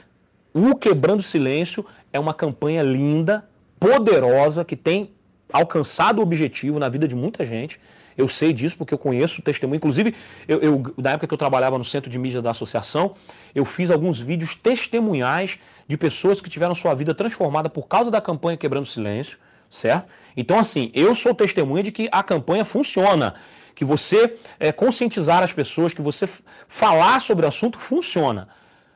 [0.54, 3.46] o Quebrando Silêncio é uma campanha linda,
[3.80, 5.12] poderosa, que tem
[5.52, 7.80] alcançado o objetivo na vida de muita gente.
[8.18, 9.78] Eu sei disso porque eu conheço o testemunho.
[9.78, 10.16] Inclusive,
[10.48, 13.16] eu, eu, na época que eu trabalhava no centro de mídia da associação,
[13.54, 18.22] eu fiz alguns vídeos testemunhais de pessoas que tiveram sua vida transformada por causa da
[18.22, 19.38] campanha Quebrando Silêncio,
[19.70, 20.08] certo?
[20.36, 23.36] Então, assim, eu sou testemunha de que a campanha funciona.
[23.76, 26.30] Que você é, conscientizar as pessoas, que você
[26.68, 28.48] falar sobre o assunto funciona.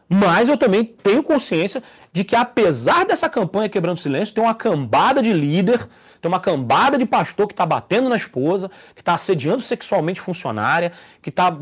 [0.07, 5.21] Mas eu também tenho consciência de que, apesar dessa campanha Quebrando Silêncio, tem uma cambada
[5.21, 5.87] de líder
[6.21, 10.91] tem uma cambada de pastor que está batendo na esposa, que está assediando sexualmente funcionária,
[11.21, 11.55] que está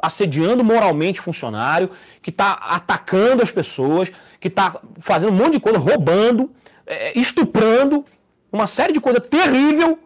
[0.00, 1.90] assediando moralmente funcionário,
[2.22, 6.52] que está atacando as pessoas, que está fazendo um monte de coisa, roubando,
[6.86, 8.04] é, estuprando,
[8.50, 9.98] uma série de coisa terrível,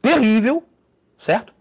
[0.00, 0.62] terrível,
[1.18, 1.52] certo?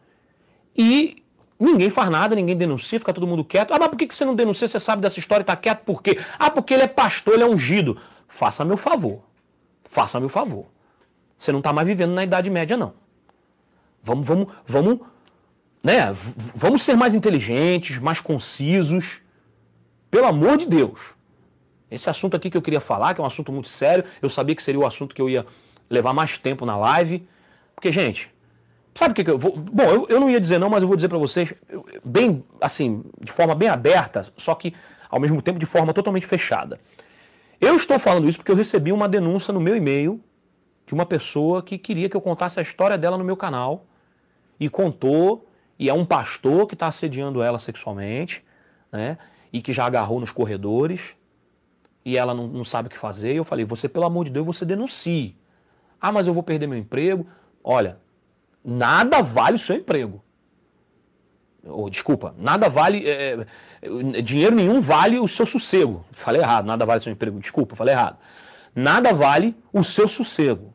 [0.77, 1.19] E
[1.59, 3.73] Ninguém faz nada, ninguém denuncia, fica todo mundo quieto.
[3.73, 4.65] Ah, mas por que você não denuncia?
[4.65, 6.17] Você sabe dessa história e está quieto por quê?
[6.39, 7.99] Ah, porque ele é pastor, ele é ungido.
[8.29, 9.23] Faça meu favor.
[9.83, 10.67] Faça meu favor.
[11.39, 12.93] Você não está mais vivendo na Idade Média, não.
[14.03, 14.99] Vamos, vamos, vamos,
[15.81, 16.13] né?
[16.53, 19.21] Vamos ser mais inteligentes, mais concisos.
[20.11, 20.99] Pelo amor de Deus.
[21.89, 24.53] Esse assunto aqui que eu queria falar, que é um assunto muito sério, eu sabia
[24.53, 25.45] que seria o assunto que eu ia
[25.89, 27.25] levar mais tempo na live.
[27.73, 28.29] Porque, gente,
[28.93, 29.55] sabe o que, que eu vou.
[29.55, 31.53] Bom, eu, eu não ia dizer não, mas eu vou dizer para vocês,
[32.03, 34.73] bem, assim, de forma bem aberta, só que
[35.09, 36.77] ao mesmo tempo de forma totalmente fechada.
[37.61, 40.21] Eu estou falando isso porque eu recebi uma denúncia no meu e-mail
[40.89, 43.85] de uma pessoa que queria que eu contasse a história dela no meu canal
[44.59, 48.43] e contou, e é um pastor que está assediando ela sexualmente,
[48.91, 49.19] né?
[49.53, 51.13] E que já agarrou nos corredores
[52.03, 53.33] e ela não, não sabe o que fazer.
[53.33, 55.37] E eu falei: você, pelo amor de Deus, você denuncie.
[56.01, 57.27] Ah, mas eu vou perder meu emprego.
[57.63, 57.99] Olha,
[58.65, 60.23] nada vale o seu emprego.
[61.63, 63.07] Oh, desculpa, nada vale.
[63.07, 63.45] É,
[63.79, 66.03] é, dinheiro nenhum vale o seu sossego.
[66.11, 67.39] Falei errado, nada vale o seu emprego.
[67.39, 68.17] Desculpa, falei errado.
[68.73, 70.73] Nada vale o seu sossego.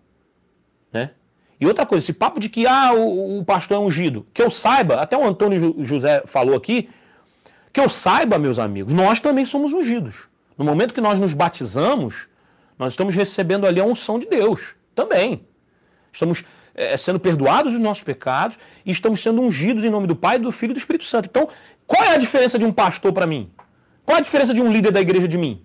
[0.95, 1.11] Né?
[1.61, 4.51] E outra coisa, esse papo de que ah, o, o pastor é ungido, que eu
[4.51, 6.89] saiba, até o Antônio José falou aqui,
[7.73, 10.29] que eu saiba, meus amigos, nós também somos ungidos.
[10.57, 12.29] No momento que nós nos batizamos,
[12.79, 15.45] nós estamos recebendo ali a unção de Deus também.
[16.13, 20.39] Estamos é, sendo perdoados os nossos pecados e estamos sendo ungidos em nome do Pai,
[20.39, 21.27] do Filho e do Espírito Santo.
[21.27, 21.49] Então,
[21.87, 23.51] qual é a diferença de um pastor para mim?
[24.05, 25.63] Qual é a diferença de um líder da igreja de mim?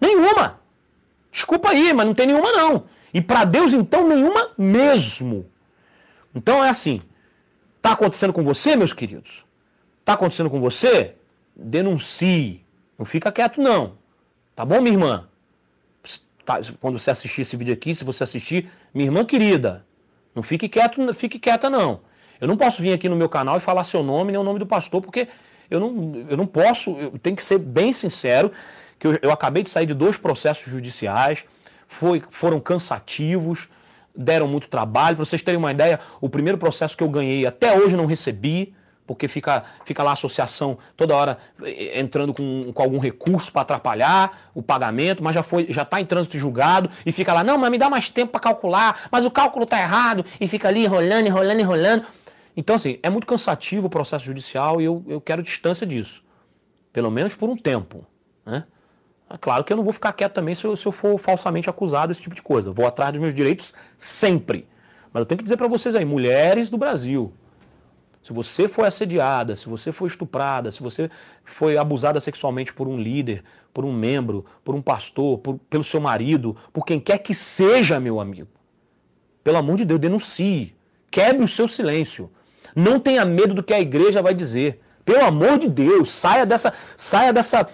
[0.00, 0.60] Nenhuma.
[1.30, 2.84] Desculpa aí, mas não tem nenhuma não.
[3.12, 5.46] E para Deus, então, nenhuma mesmo.
[6.34, 7.02] Então é assim.
[7.76, 9.44] Está acontecendo com você, meus queridos?
[10.00, 11.16] Está acontecendo com você?
[11.54, 12.64] Denuncie.
[12.98, 13.98] Não fica quieto, não.
[14.54, 15.28] Tá bom, minha irmã?
[16.44, 19.84] Tá, quando você assistir esse vídeo aqui, se você assistir, minha irmã querida,
[20.34, 22.00] não fique quieto, fique quieta, não.
[22.40, 24.58] Eu não posso vir aqui no meu canal e falar seu nome nem o nome
[24.58, 25.28] do pastor, porque
[25.70, 28.50] eu não, eu não posso, eu tenho que ser bem sincero,
[28.98, 31.44] que eu, eu acabei de sair de dois processos judiciais,
[31.92, 33.68] foi, foram cansativos,
[34.16, 35.16] deram muito trabalho.
[35.16, 38.74] Para vocês terem uma ideia, o primeiro processo que eu ganhei até hoje não recebi,
[39.06, 43.62] porque fica, fica lá a associação toda hora eh, entrando com, com algum recurso para
[43.62, 47.58] atrapalhar o pagamento, mas já foi já está em trânsito julgado e fica lá, não,
[47.58, 50.84] mas me dá mais tempo para calcular, mas o cálculo está errado e fica ali
[50.84, 52.06] enrolando, enrolando, enrolando.
[52.56, 56.22] Então, assim, é muito cansativo o processo judicial e eu, eu quero distância disso.
[56.92, 58.06] Pelo menos por um tempo.
[58.44, 58.64] Né?
[59.32, 61.70] É claro que eu não vou ficar quieto também se eu, se eu for falsamente
[61.70, 62.70] acusado desse tipo de coisa.
[62.70, 64.68] Vou atrás dos meus direitos sempre.
[65.10, 67.32] Mas eu tenho que dizer para vocês aí, mulheres do Brasil,
[68.22, 71.10] se você foi assediada, se você foi estuprada, se você
[71.44, 76.00] foi abusada sexualmente por um líder, por um membro, por um pastor, por, pelo seu
[76.00, 78.48] marido, por quem quer que seja, meu amigo,
[79.42, 80.76] pelo amor de Deus, denuncie.
[81.10, 82.30] Quebre o seu silêncio.
[82.76, 84.80] Não tenha medo do que a igreja vai dizer.
[85.04, 87.68] Pelo amor de Deus, saia dessa, saia dessa,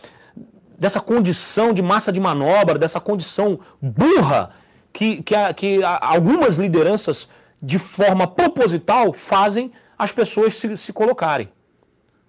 [0.79, 4.51] dessa condição de massa de manobra, dessa condição burra
[4.93, 7.29] que, que, a, que a, algumas lideranças,
[7.61, 11.49] de forma proposital, fazem as pessoas se, se colocarem.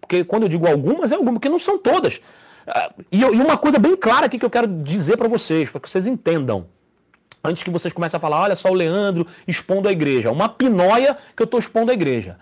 [0.01, 2.19] Porque quando eu digo algumas, é algumas, porque não são todas.
[2.65, 5.79] Ah, e, e uma coisa bem clara aqui que eu quero dizer para vocês, para
[5.79, 6.65] que vocês entendam.
[7.43, 10.31] Antes que vocês comecem a falar, olha só o Leandro expondo a igreja.
[10.31, 12.37] Uma pinóia que eu estou expondo a igreja.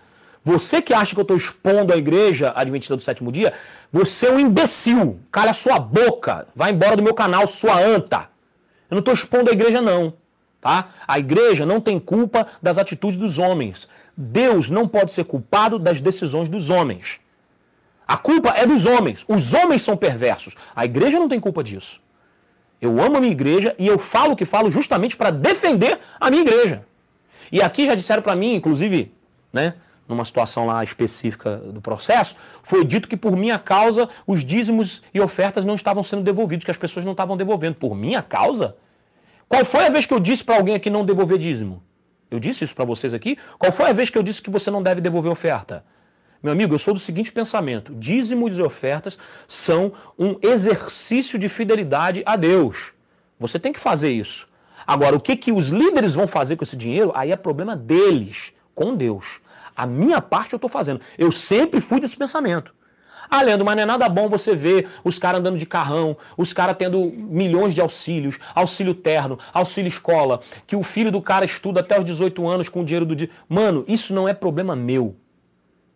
[0.47, 3.51] Você que acha que eu estou expondo a igreja adventista do sétimo dia,
[3.91, 5.19] você é um imbecil.
[5.29, 6.47] Cala a sua boca.
[6.55, 8.29] Vai embora do meu canal, sua anta.
[8.89, 10.13] Eu não estou expondo a igreja, não.
[10.61, 10.87] Tá?
[11.05, 13.89] A igreja não tem culpa das atitudes dos homens.
[14.15, 17.19] Deus não pode ser culpado das decisões dos homens.
[18.07, 19.25] A culpa é dos homens.
[19.27, 20.55] Os homens são perversos.
[20.73, 21.99] A igreja não tem culpa disso.
[22.81, 26.29] Eu amo a minha igreja e eu falo o que falo justamente para defender a
[26.29, 26.85] minha igreja.
[27.51, 29.11] E aqui já disseram para mim, inclusive,
[29.51, 29.73] né,
[30.07, 35.19] numa situação lá específica do processo, foi dito que por minha causa os dízimos e
[35.19, 37.75] ofertas não estavam sendo devolvidos, que as pessoas não estavam devolvendo.
[37.75, 38.75] Por minha causa?
[39.49, 41.83] Qual foi a vez que eu disse para alguém aqui não devolver dízimo?
[42.29, 43.37] Eu disse isso para vocês aqui.
[43.57, 45.83] Qual foi a vez que eu disse que você não deve devolver oferta?
[46.41, 52.21] Meu amigo, eu sou do seguinte pensamento: dízimos e ofertas são um exercício de fidelidade
[52.25, 52.93] a Deus.
[53.39, 54.47] Você tem que fazer isso.
[54.85, 58.53] Agora, o que, que os líderes vão fazer com esse dinheiro, aí é problema deles,
[58.73, 59.41] com Deus.
[59.77, 60.99] A minha parte eu estou fazendo.
[61.19, 62.73] Eu sempre fui desse pensamento.
[63.29, 66.53] Ah, Leandro, mas não é nada bom você ver os caras andando de carrão, os
[66.53, 71.81] caras tendo milhões de auxílios, auxílio terno, auxílio escola, que o filho do cara estuda
[71.81, 73.29] até os 18 anos com o dinheiro do dia.
[73.47, 75.15] Mano, isso não é problema meu.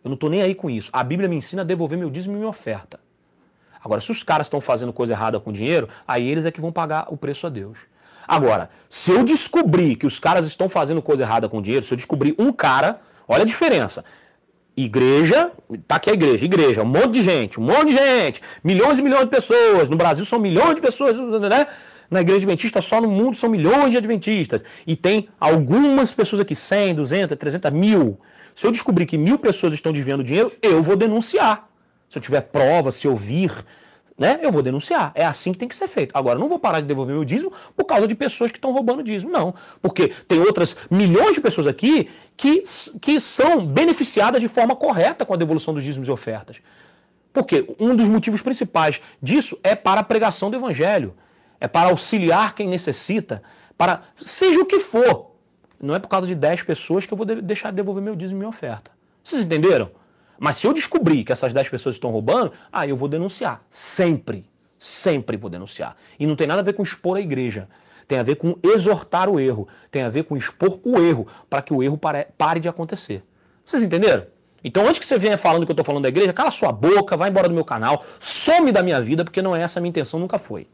[0.04, 0.90] Eu não estou nem aí com isso.
[0.92, 3.00] A Bíblia me ensina a devolver meu dízimo e minha oferta.
[3.82, 6.70] Agora, se os caras estão fazendo coisa errada com dinheiro, aí eles é que vão
[6.70, 7.78] pagar o preço a Deus.
[8.26, 11.96] Agora, se eu descobrir que os caras estão fazendo coisa errada com dinheiro, se eu
[11.96, 14.04] descobrir um cara, olha a diferença.
[14.76, 15.52] Igreja,
[15.86, 19.02] tá aqui a igreja, igreja, um monte de gente, um monte de gente, milhões e
[19.02, 19.90] milhões de pessoas.
[19.90, 21.66] No Brasil são milhões de pessoas, né?
[22.10, 24.62] Na igreja adventista, só no mundo são milhões de adventistas.
[24.86, 28.18] E tem algumas pessoas aqui, 100, 200, 300, mil.
[28.54, 31.68] Se eu descobrir que mil pessoas estão desviando dinheiro, eu vou denunciar.
[32.08, 33.16] Se eu tiver prova, se eu
[34.22, 35.10] né, eu vou denunciar.
[35.16, 36.12] É assim que tem que ser feito.
[36.14, 39.02] Agora, não vou parar de devolver meu dízimo por causa de pessoas que estão roubando
[39.02, 39.52] dízimo, não.
[39.82, 42.62] Porque tem outras milhões de pessoas aqui que,
[43.00, 46.58] que são beneficiadas de forma correta com a devolução dos dízimos e ofertas.
[47.32, 51.14] Porque um dos motivos principais disso é para a pregação do evangelho,
[51.58, 53.42] é para auxiliar quem necessita,
[53.76, 55.32] para seja o que for.
[55.80, 58.14] Não é por causa de 10 pessoas que eu vou de deixar de devolver meu
[58.14, 58.92] dízimo e minha oferta.
[59.24, 59.90] Vocês entenderam?
[60.38, 63.62] Mas se eu descobrir que essas 10 pessoas estão roubando, aí eu vou denunciar.
[63.70, 64.44] Sempre.
[64.78, 65.96] Sempre vou denunciar.
[66.18, 67.68] E não tem nada a ver com expor a igreja.
[68.08, 69.68] Tem a ver com exortar o erro.
[69.90, 73.24] Tem a ver com expor o erro para que o erro pare, pare de acontecer.
[73.64, 74.26] Vocês entenderam?
[74.64, 77.16] Então, antes que você venha falando que eu estou falando da igreja, cala sua boca,
[77.16, 79.90] vai embora do meu canal, some da minha vida, porque não é essa a minha
[79.90, 80.68] intenção, nunca foi.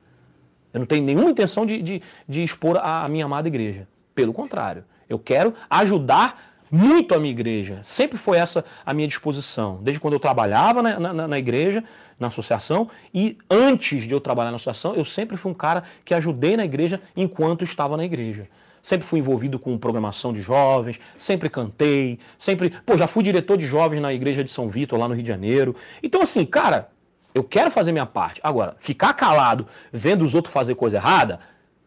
[0.73, 3.89] Eu não tenho nenhuma intenção de, de, de expor a, a minha amada igreja.
[4.15, 7.81] Pelo contrário, eu quero ajudar muito a minha igreja.
[7.83, 9.79] Sempre foi essa a minha disposição.
[9.83, 11.83] Desde quando eu trabalhava na, na, na, igreja,
[12.19, 16.15] na associação, e antes de eu trabalhar na associação, eu sempre fui um cara que
[16.15, 18.49] ajudei na igreja enquanto estava na igreja.
[18.83, 22.71] Sempre fui envolvido com programação de jovens, sempre cantei, sempre.
[22.87, 25.29] Pô, já fui diretor de jovens na igreja de São Vitor, lá no Rio de
[25.29, 25.75] Janeiro.
[26.03, 26.89] Então, assim, cara,
[27.35, 28.41] eu quero fazer minha parte.
[28.43, 31.41] Agora, ficar calado vendo os outros fazer coisa errada,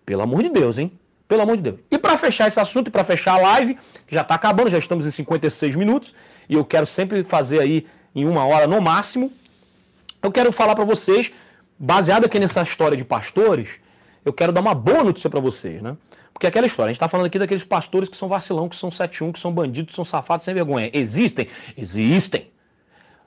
[0.06, 0.92] pelo amor de Deus, hein?
[1.32, 1.80] Pelo amor de Deus.
[1.90, 4.78] E para fechar esse assunto e para fechar a live, que já está acabando, já
[4.78, 6.14] estamos em 56 minutos,
[6.50, 9.32] e eu quero sempre fazer aí em uma hora no máximo,
[10.22, 11.32] eu quero falar para vocês,
[11.80, 13.70] baseado aqui nessa história de pastores,
[14.26, 15.96] eu quero dar uma boa notícia para vocês, né?
[16.34, 18.92] Porque aquela história, a gente está falando aqui daqueles pastores que são vacilão, que são
[18.92, 20.92] 71, que são bandidos, que são safados sem vergonha.
[20.94, 21.48] Existem?
[21.78, 22.52] Existem.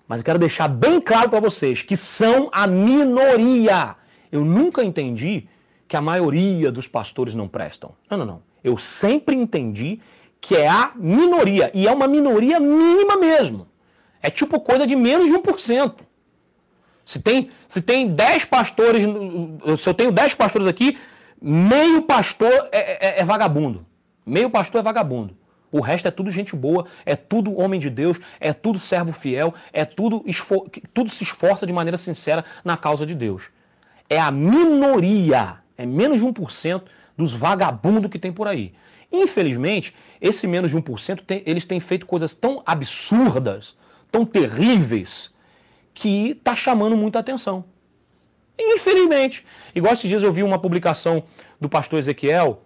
[0.07, 3.96] Mas eu quero deixar bem claro para vocês que são a minoria.
[4.30, 5.48] Eu nunca entendi
[5.87, 7.93] que a maioria dos pastores não prestam.
[8.11, 8.43] Não, não, não.
[8.62, 10.01] Eu sempre entendi
[10.41, 11.70] que é a minoria.
[11.74, 13.66] E é uma minoria mínima mesmo.
[14.22, 15.95] É tipo coisa de menos de 1%.
[17.05, 19.03] Se tem, se tem 10 pastores,
[19.78, 20.99] se eu tenho 10 pastores aqui,
[21.41, 23.85] meio pastor é, é, é vagabundo.
[24.24, 25.37] Meio pastor é vagabundo.
[25.70, 29.53] O resto é tudo gente boa, é tudo homem de Deus, é tudo servo fiel,
[29.72, 30.24] é tudo,
[30.95, 33.49] tudo se esforça de maneira sincera na causa de Deus.
[34.09, 36.83] É a minoria é menos de 1%
[37.16, 38.72] dos vagabundos que tem por aí.
[39.12, 43.77] Infelizmente, esse menos de 1%, tem, eles têm feito coisas tão absurdas,
[44.11, 45.33] tão terríveis,
[45.93, 47.64] que está chamando muita atenção.
[48.59, 49.47] Infelizmente.
[49.75, 51.22] Igual esses dias eu vi uma publicação
[51.61, 52.62] do pastor Ezequiel,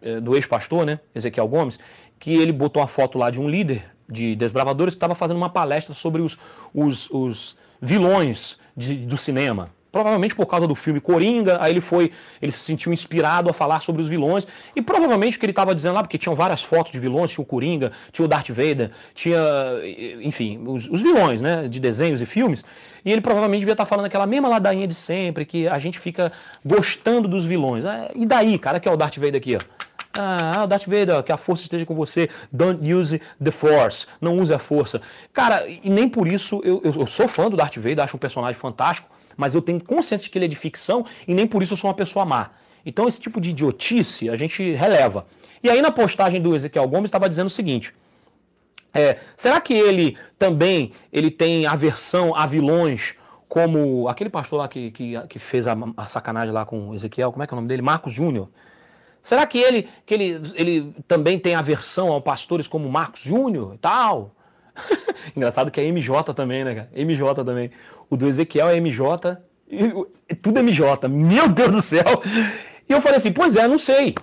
[0.00, 1.78] eh, do ex-pastor, né, Ezequiel Gomes,
[2.18, 5.50] que ele botou a foto lá de um líder de desbravadores que estava fazendo uma
[5.50, 6.38] palestra sobre os,
[6.74, 9.70] os, os vilões de, do cinema.
[9.90, 13.80] Provavelmente por causa do filme Coringa, aí ele foi, ele se sentiu inspirado a falar
[13.80, 14.46] sobre os vilões.
[14.74, 17.42] E provavelmente o que ele estava dizendo lá, porque tinham várias fotos de vilões, tinha
[17.42, 19.38] o Coringa, tinha o Darth Vader, tinha,
[20.22, 22.64] enfim, os, os vilões, né, de desenhos e filmes.
[23.04, 25.98] E ele provavelmente devia estar tá falando aquela mesma ladainha de sempre, que a gente
[25.98, 26.30] fica
[26.64, 27.84] gostando dos vilões.
[27.84, 29.60] Ah, e daí, cara, que é o Darth Vader aqui, ó.
[30.16, 32.28] Ah, o Darth Vader, que a força esteja com você.
[32.52, 34.06] Don't use the force.
[34.20, 35.00] Não use a força.
[35.32, 38.20] Cara, e nem por isso eu, eu, eu sou fã do Darth Vader, acho um
[38.20, 39.08] personagem fantástico
[39.40, 41.76] mas eu tenho consciência de que ele é de ficção e nem por isso eu
[41.76, 42.50] sou uma pessoa má.
[42.84, 45.26] Então esse tipo de idiotice a gente releva.
[45.62, 47.94] E aí na postagem do Ezequiel Gomes estava dizendo o seguinte:
[48.92, 53.14] é, será que ele também ele tem aversão a vilões
[53.48, 57.32] como aquele pastor lá que, que, que fez a, a, sacanagem lá com o Ezequiel,
[57.32, 57.82] como é que é o nome dele?
[57.82, 58.48] Marcos Júnior.
[59.20, 63.78] Será que ele, que ele, ele também tem aversão a pastores como Marcos Júnior e
[63.78, 64.34] tal?
[65.36, 66.90] Engraçado que é MJ também, né, cara?
[66.94, 67.70] MJ também.
[68.10, 69.38] O do Ezequiel é MJ,
[69.70, 71.08] e tudo é MJ.
[71.08, 72.04] Meu Deus do céu!
[72.88, 74.16] E eu falei assim, pois é, não sei.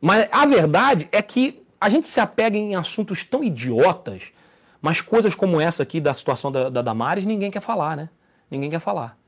[0.00, 4.22] Mas a verdade é que a gente se apega em assuntos tão idiotas,
[4.80, 8.08] mas coisas como essa aqui da situação da, da Damares, ninguém quer falar, né?
[8.48, 9.18] Ninguém quer falar.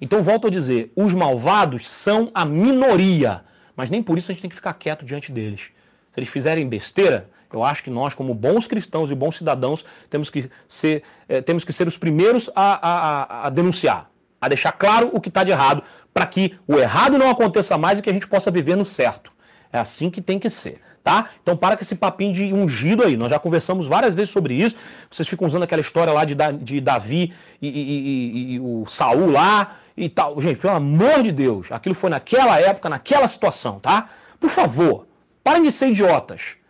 [0.00, 3.44] Então, volto a dizer, os malvados são a minoria,
[3.76, 5.70] mas nem por isso a gente tem que ficar quieto diante deles.
[6.12, 10.30] Se eles fizerem besteira, eu acho que nós, como bons cristãos e bons cidadãos, temos
[10.30, 15.10] que ser, é, temos que ser os primeiros a, a, a denunciar, a deixar claro
[15.12, 15.82] o que está de errado,
[16.12, 19.32] para que o errado não aconteça mais e que a gente possa viver no certo.
[19.72, 21.30] É assim que tem que ser, tá?
[21.42, 23.16] Então para com esse papinho de ungido aí.
[23.16, 24.76] Nós já conversamos várias vezes sobre isso.
[25.10, 29.30] Vocês ficam usando aquela história lá de, de Davi e, e, e, e o Saul
[29.30, 30.38] lá e tal.
[30.40, 34.10] Gente, pelo amor de Deus, aquilo foi naquela época, naquela situação, tá?
[34.38, 35.06] Por favor,
[35.42, 36.61] parem de ser idiotas.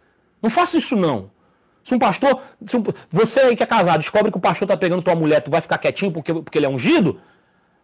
[0.43, 1.31] Não faça isso não.
[1.85, 4.77] Se um pastor, se um, você aí que é casado, descobre que o pastor tá
[4.77, 7.21] pegando tua mulher, tu vai ficar quietinho porque, porque ele é ungido?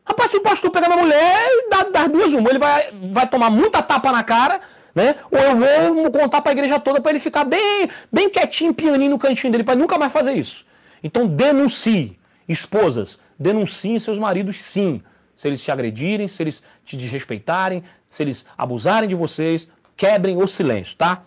[0.05, 2.49] Rapaz, se o pastor pegar na mulher, dá das duas uma.
[2.49, 4.61] Ele vai, vai tomar muita tapa na cara,
[4.95, 5.17] né?
[5.31, 9.11] Ou eu vou contar para a igreja toda para ele ficar bem, bem quietinho, pianinho
[9.11, 10.65] no cantinho dele, para nunca mais fazer isso.
[11.03, 15.03] Então denuncie, esposas, denunciem seus maridos sim.
[15.37, 20.47] Se eles te agredirem, se eles te desrespeitarem, se eles abusarem de vocês, quebrem o
[20.49, 21.23] silêncio, tá?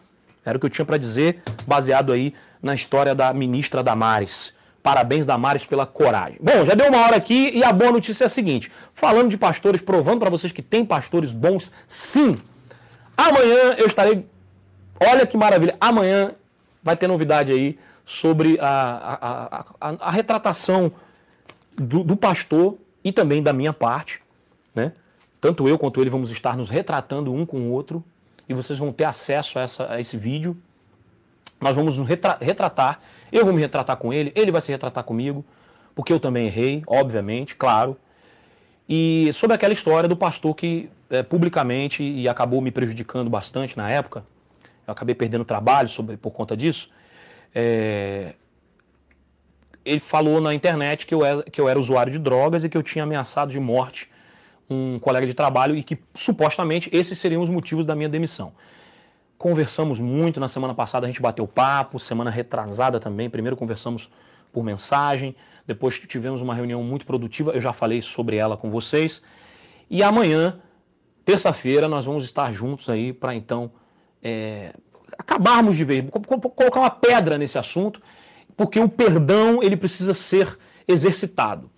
[0.45, 4.53] Era o que eu tinha para dizer, baseado aí na história da ministra Damares.
[4.81, 6.39] Parabéns, Damares, pela coragem.
[6.41, 9.37] Bom, já deu uma hora aqui e a boa notícia é a seguinte: falando de
[9.37, 12.35] pastores, provando para vocês que tem pastores bons, sim.
[13.15, 14.25] Amanhã eu estarei.
[14.99, 15.75] Olha que maravilha!
[15.79, 16.31] Amanhã
[16.81, 20.91] vai ter novidade aí sobre a, a, a, a retratação
[21.77, 24.21] do, do, pastor e também da minha parte.
[24.73, 24.93] Né?
[25.39, 28.03] Tanto eu quanto ele vamos estar nos retratando um com o outro
[28.47, 30.57] e vocês vão ter acesso a, essa, a esse vídeo.
[31.59, 32.99] Nós vamos nos retra retratar.
[33.31, 35.45] Eu vou me retratar com ele, ele vai se retratar comigo,
[35.95, 37.97] porque eu também errei, obviamente, claro.
[38.87, 43.89] E sobre aquela história do pastor que é, publicamente e acabou me prejudicando bastante na
[43.89, 44.25] época,
[44.85, 46.89] eu acabei perdendo trabalho sobre, por conta disso.
[47.55, 48.33] É,
[49.85, 52.77] ele falou na internet que eu, era, que eu era usuário de drogas e que
[52.77, 54.10] eu tinha ameaçado de morte
[54.73, 58.53] um colega de trabalho e que supostamente esses seriam os motivos da minha demissão.
[59.37, 63.29] Conversamos muito na semana passada, a gente bateu papo, semana retrasada também.
[63.29, 64.09] Primeiro conversamos
[64.53, 69.21] por mensagem, depois tivemos uma reunião muito produtiva, eu já falei sobre ela com vocês.
[69.89, 70.59] E amanhã,
[71.25, 73.71] terça-feira, nós vamos estar juntos aí para então
[74.21, 74.73] é,
[75.17, 78.01] acabarmos de ver, colocar uma pedra nesse assunto,
[78.55, 80.57] porque o perdão ele precisa ser
[80.87, 81.69] exercitado.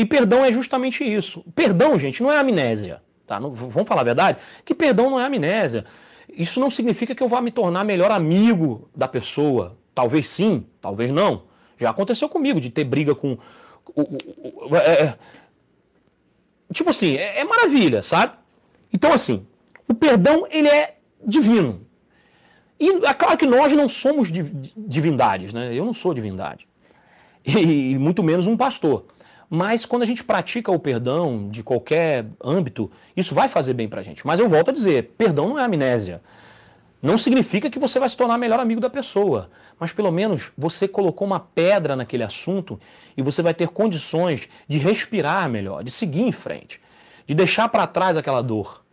[0.00, 1.44] E perdão é justamente isso.
[1.54, 3.02] Perdão, gente, não é amnésia.
[3.26, 3.38] Tá?
[3.38, 4.38] Não, vamos falar a verdade?
[4.64, 5.84] Que perdão não é amnésia.
[6.26, 9.76] Isso não significa que eu vá me tornar melhor amigo da pessoa.
[9.94, 11.42] Talvez sim, talvez não.
[11.78, 13.36] Já aconteceu comigo de ter briga com.
[14.72, 15.18] É, é,
[16.72, 18.32] tipo assim, é, é maravilha, sabe?
[18.90, 19.46] Então, assim,
[19.86, 21.86] o perdão ele é divino.
[22.80, 25.74] E é claro que nós não somos divindades, né?
[25.74, 26.66] Eu não sou divindade.
[27.42, 29.04] E, e muito menos um pastor.
[29.52, 34.00] Mas quando a gente pratica o perdão de qualquer âmbito, isso vai fazer bem pra
[34.00, 34.24] gente.
[34.24, 36.22] Mas eu volto a dizer, perdão não é amnésia.
[37.02, 40.86] Não significa que você vai se tornar melhor amigo da pessoa, mas pelo menos você
[40.86, 42.78] colocou uma pedra naquele assunto
[43.16, 46.80] e você vai ter condições de respirar melhor, de seguir em frente,
[47.26, 48.84] de deixar para trás aquela dor.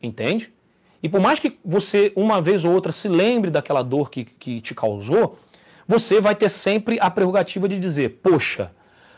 [0.00, 0.52] Entende?
[1.02, 4.60] E por mais que você, uma vez ou outra, se lembre daquela dor que, que
[4.60, 5.38] te causou,
[5.88, 8.70] você vai ter sempre a prerrogativa de dizer: Poxa,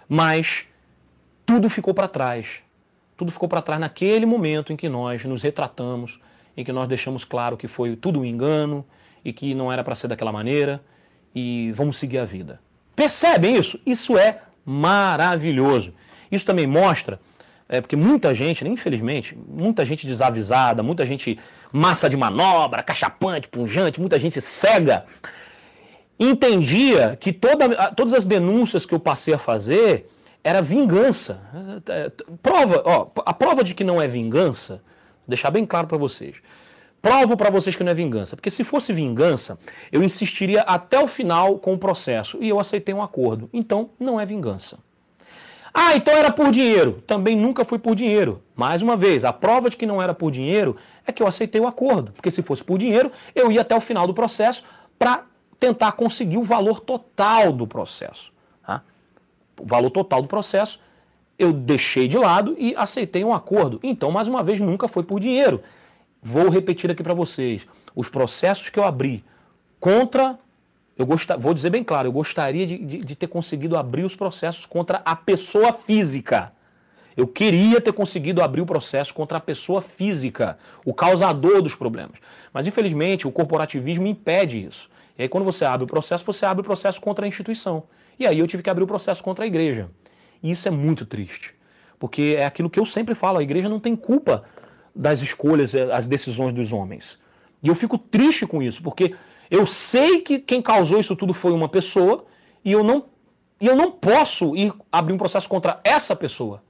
[0.08, 0.66] mas
[1.46, 2.58] tudo ficou para trás.
[3.16, 6.20] Tudo ficou para trás naquele momento em que nós nos retratamos,
[6.56, 8.84] em que nós deixamos claro que foi tudo um engano
[9.24, 10.82] e que não era para ser daquela maneira
[11.34, 12.60] e vamos seguir a vida.
[12.94, 13.78] Percebem isso?
[13.86, 15.94] Isso é maravilhoso.
[16.30, 17.20] Isso também mostra,
[17.68, 21.38] é, porque muita gente, né, infelizmente, muita gente desavisada, muita gente
[21.72, 25.04] massa de manobra, cachapante, punjante, muita gente cega,
[26.18, 30.08] entendia que toda, todas as denúncias que eu passei a fazer
[30.46, 31.40] era vingança.
[32.40, 34.80] Prova, ó, a prova de que não é vingança,
[35.26, 36.36] deixar bem claro para vocês.
[37.02, 39.58] Provo para vocês que não é vingança, porque se fosse vingança,
[39.90, 43.50] eu insistiria até o final com o processo e eu aceitei um acordo.
[43.52, 44.78] Então, não é vingança.
[45.74, 47.02] Ah, então era por dinheiro.
[47.04, 48.40] Também nunca foi por dinheiro.
[48.54, 51.60] Mais uma vez, a prova de que não era por dinheiro é que eu aceitei
[51.60, 54.62] o acordo, porque se fosse por dinheiro, eu ia até o final do processo
[54.96, 55.24] para
[55.58, 58.35] tentar conseguir o valor total do processo
[59.60, 60.80] o valor total do processo,
[61.38, 63.78] eu deixei de lado e aceitei um acordo.
[63.82, 65.62] Então, mais uma vez, nunca foi por dinheiro.
[66.22, 67.66] Vou repetir aqui para vocês.
[67.94, 69.24] Os processos que eu abri
[69.78, 70.38] contra.
[70.98, 71.06] Eu
[71.38, 75.02] vou dizer bem claro, eu gostaria de, de, de ter conseguido abrir os processos contra
[75.04, 76.52] a pessoa física.
[77.14, 82.16] Eu queria ter conseguido abrir o processo contra a pessoa física, o causador dos problemas.
[82.52, 84.88] Mas, infelizmente, o corporativismo impede isso.
[85.18, 87.84] E aí, quando você abre o processo, você abre o processo contra a instituição.
[88.18, 89.90] E aí eu tive que abrir o processo contra a igreja.
[90.42, 91.54] E isso é muito triste.
[91.98, 94.44] Porque é aquilo que eu sempre falo, a igreja não tem culpa
[94.94, 97.18] das escolhas, eh, as decisões dos homens.
[97.62, 99.14] E eu fico triste com isso, porque
[99.50, 102.24] eu sei que quem causou isso tudo foi uma pessoa
[102.64, 103.06] e eu não,
[103.60, 106.62] e eu não posso ir abrir um processo contra essa pessoa.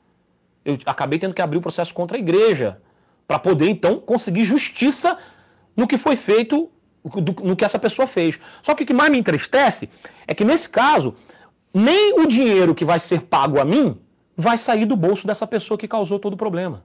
[0.64, 2.80] Eu acabei tendo que abrir um processo contra a igreja
[3.26, 5.16] para poder então conseguir justiça
[5.76, 6.70] no que foi feito,
[7.42, 8.38] no que essa pessoa fez.
[8.62, 9.88] Só que o que mais me entristece
[10.26, 11.14] é que nesse caso
[11.77, 14.01] nem o dinheiro que vai ser pago a mim
[14.35, 16.83] vai sair do bolso dessa pessoa que causou todo o problema.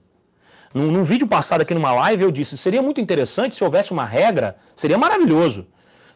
[0.74, 4.04] Num, num, vídeo passado aqui numa live eu disse, seria muito interessante se houvesse uma
[4.04, 5.66] regra, seria maravilhoso.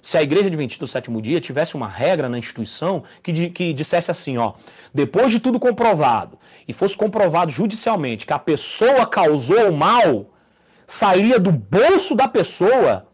[0.03, 4.11] se a Igreja Adventista do Sétimo Dia tivesse uma regra na instituição que, que dissesse
[4.11, 4.53] assim, ó,
[4.93, 10.27] depois de tudo comprovado, e fosse comprovado judicialmente que a pessoa causou o mal,
[10.87, 13.09] sairia do bolso da pessoa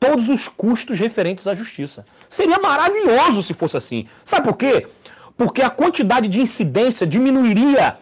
[0.00, 2.04] todos os custos referentes à justiça.
[2.28, 4.08] Seria maravilhoso se fosse assim.
[4.24, 4.88] Sabe por quê?
[5.36, 7.96] Porque a quantidade de incidência diminuiria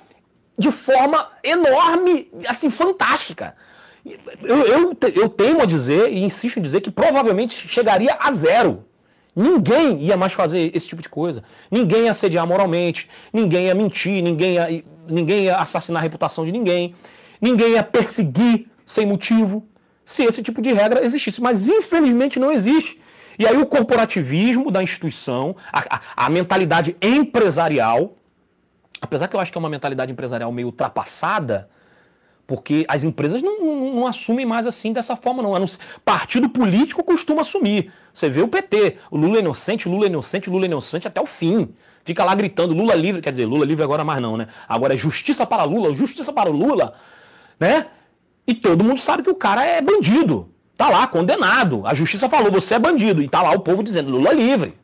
[0.58, 3.54] de forma enorme, assim, fantástica.
[4.42, 8.84] Eu, eu, eu temo a dizer e insisto em dizer que provavelmente chegaria a zero.
[9.34, 11.42] Ninguém ia mais fazer esse tipo de coisa.
[11.70, 16.52] Ninguém ia assediar moralmente, ninguém ia mentir, ninguém ia, ninguém ia assassinar a reputação de
[16.52, 16.94] ninguém,
[17.40, 19.66] ninguém ia perseguir sem motivo,
[20.04, 21.40] se esse tipo de regra existisse.
[21.40, 22.99] Mas infelizmente não existe.
[23.40, 28.14] E aí o corporativismo da instituição, a, a, a mentalidade empresarial,
[29.00, 31.70] apesar que eu acho que é uma mentalidade empresarial meio ultrapassada,
[32.46, 35.54] porque as empresas não, não, não, assumem mais assim dessa forma, não.
[36.04, 37.90] Partido político costuma assumir.
[38.12, 41.18] Você vê o PT, o Lula é inocente, Lula é inocente, Lula é inocente até
[41.18, 41.70] o fim.
[42.04, 44.48] Fica lá gritando, Lula livre, quer dizer, Lula livre agora mais não, né?
[44.68, 46.92] Agora é justiça para Lula, justiça para o Lula,
[47.58, 47.86] né?
[48.46, 50.49] E todo mundo sabe que o cara é bandido.
[50.80, 51.82] Tá lá, condenado.
[51.84, 53.22] A justiça falou, você é bandido.
[53.22, 54.74] E tá lá o povo dizendo, Lula livre,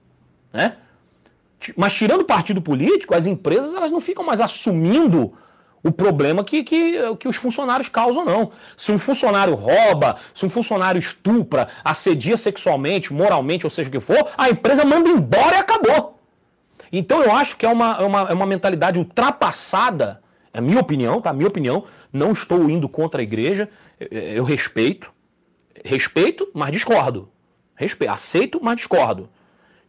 [0.52, 0.74] né?
[1.74, 5.32] Mas tirando partido político, as empresas elas não ficam mais assumindo
[5.82, 8.52] o problema que, que, que os funcionários causam, não.
[8.76, 13.98] Se um funcionário rouba, se um funcionário estupra, assedia sexualmente, moralmente, ou seja o que
[13.98, 16.20] for, a empresa manda embora e acabou.
[16.92, 20.20] Então eu acho que é uma, é uma, é uma mentalidade ultrapassada,
[20.52, 21.32] é a minha opinião, tá?
[21.32, 23.66] Minha opinião, não estou indo contra a igreja,
[23.98, 25.15] eu, eu respeito,
[25.86, 27.28] respeito, mas discordo.
[27.74, 29.28] Respeito, aceito, mas discordo.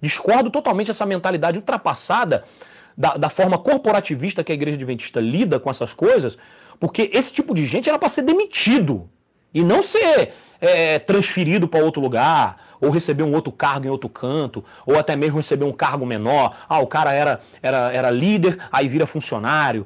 [0.02, 2.44] Discordo totalmente dessa mentalidade ultrapassada
[2.98, 6.38] da, da forma corporativista que a igreja adventista lida com essas coisas,
[6.80, 9.10] porque esse tipo de gente era para ser demitido
[9.54, 14.10] e não ser é, transferido para outro lugar, ou receber um outro cargo em outro
[14.10, 16.56] canto, ou até mesmo receber um cargo menor.
[16.68, 19.86] Ah, o cara era, era, era líder, aí vira funcionário.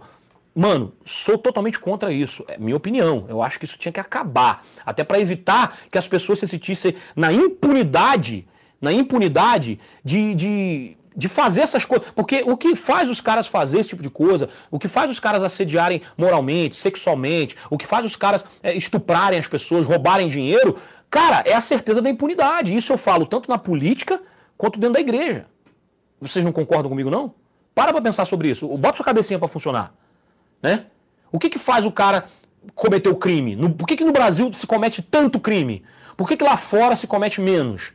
[0.53, 2.43] Mano, sou totalmente contra isso.
[2.47, 3.25] É minha opinião.
[3.29, 4.65] Eu acho que isso tinha que acabar.
[4.85, 8.47] Até para evitar que as pessoas se sentissem na impunidade,
[8.81, 12.09] na impunidade de, de de fazer essas coisas.
[12.15, 15.19] Porque o que faz os caras fazer esse tipo de coisa, o que faz os
[15.19, 20.77] caras assediarem moralmente, sexualmente, o que faz os caras é, estuprarem as pessoas, roubarem dinheiro,
[21.09, 22.75] cara, é a certeza da impunidade.
[22.75, 24.21] Isso eu falo tanto na política
[24.57, 25.45] quanto dentro da igreja.
[26.19, 27.33] Vocês não concordam comigo, não?
[27.73, 28.67] Para pra pensar sobre isso.
[28.77, 29.93] Bota sua cabecinha para funcionar.
[30.61, 30.85] Né?
[31.31, 32.25] O que, que faz o cara
[32.75, 33.55] cometer o crime?
[33.55, 35.83] No, por que, que no Brasil se comete tanto crime?
[36.15, 37.93] Por que, que lá fora se comete menos?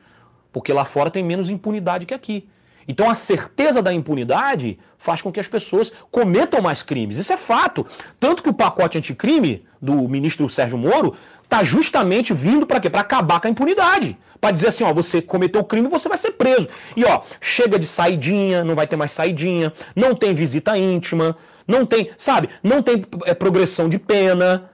[0.53, 2.49] Porque lá fora tem menos impunidade que aqui.
[2.89, 7.19] Então a certeza da impunidade faz com que as pessoas cometam mais crimes.
[7.19, 7.87] Isso é fato.
[8.19, 12.89] Tanto que o pacote anticrime do ministro Sérgio Moro está justamente vindo para quê?
[12.89, 14.17] Para acabar com a impunidade.
[14.41, 16.69] Para dizer assim, ó, você cometeu o crime, você vai ser preso.
[16.97, 21.37] E ó, chega de saidinha, não vai ter mais saidinha, não tem visita íntima,
[21.67, 24.71] não tem, sabe, não tem é, progressão de pena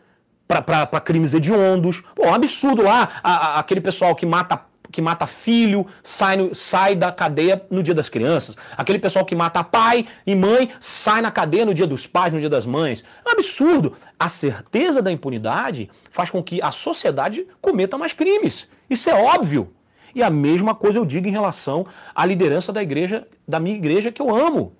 [0.46, 2.02] para crimes hediondos.
[2.14, 4.60] Pô, é um absurdo lá, a, a, aquele pessoal que mata
[4.92, 8.56] que mata filho sai, sai da cadeia no dia das crianças.
[8.76, 12.38] Aquele pessoal que mata pai e mãe sai na cadeia no dia dos pais, no
[12.38, 13.02] dia das mães.
[13.24, 13.96] É um absurdo.
[14.20, 18.68] A certeza da impunidade faz com que a sociedade cometa mais crimes.
[18.90, 19.72] Isso é óbvio.
[20.14, 24.12] E a mesma coisa eu digo em relação à liderança da igreja, da minha igreja
[24.12, 24.76] que eu amo.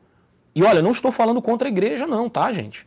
[0.55, 2.87] E olha, não estou falando contra a igreja, não, tá, gente?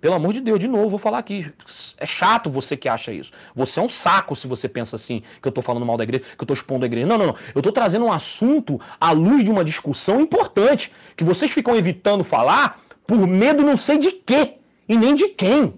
[0.00, 1.50] Pelo amor de Deus, de novo, vou falar aqui.
[1.98, 3.32] É chato você que acha isso.
[3.54, 6.24] Você é um saco se você pensa assim, que eu tô falando mal da igreja,
[6.36, 7.06] que eu tô expondo a igreja.
[7.06, 7.36] Não, não, não.
[7.54, 12.22] Eu tô trazendo um assunto à luz de uma discussão importante, que vocês ficam evitando
[12.22, 14.58] falar por medo não sei de quê
[14.88, 15.74] e nem de quem.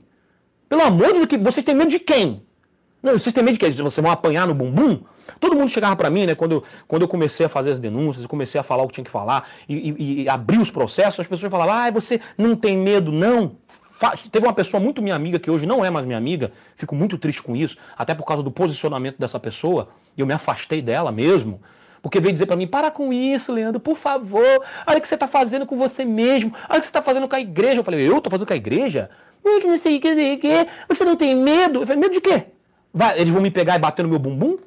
[0.69, 2.43] Pelo amor de Deus, vocês têm medo de quem?
[3.03, 3.71] Não, vocês têm medo de quê?
[3.71, 5.01] Vocês vão apanhar no bumbum?
[5.39, 8.61] Todo mundo chegava para mim, né, quando quando eu comecei a fazer as denúncias, comecei
[8.61, 11.51] a falar o que tinha que falar e, e, e abrir os processos, as pessoas
[11.51, 13.57] falavam, ah, você não tem medo, não.
[14.31, 17.19] Teve uma pessoa muito minha amiga, que hoje não é mais minha amiga, fico muito
[17.19, 21.61] triste com isso, até por causa do posicionamento dessa pessoa, eu me afastei dela mesmo.
[22.01, 24.63] Porque veio dizer para mim: para com isso, Leandro, por favor.
[24.87, 26.53] Olha o que você está fazendo com você mesmo.
[26.69, 27.81] Olha o que você está fazendo com a igreja.
[27.81, 29.11] Eu falei: eu estou fazendo com a igreja?
[29.43, 31.81] Que não sei o que, Você não tem medo?
[31.81, 32.47] Eu falei: medo de quê?
[32.93, 34.59] Vai, eles vão me pegar e bater no meu bumbum?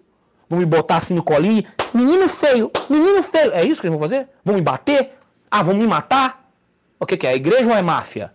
[0.50, 1.64] Vão me botar assim no colinho?
[1.94, 3.54] Menino feio, menino feio.
[3.54, 4.28] É isso que eles vão fazer?
[4.44, 5.18] Vão me bater?
[5.50, 6.52] Ah, vão me matar?
[7.00, 7.32] O que, que é?
[7.32, 8.34] A igreja ou é máfia?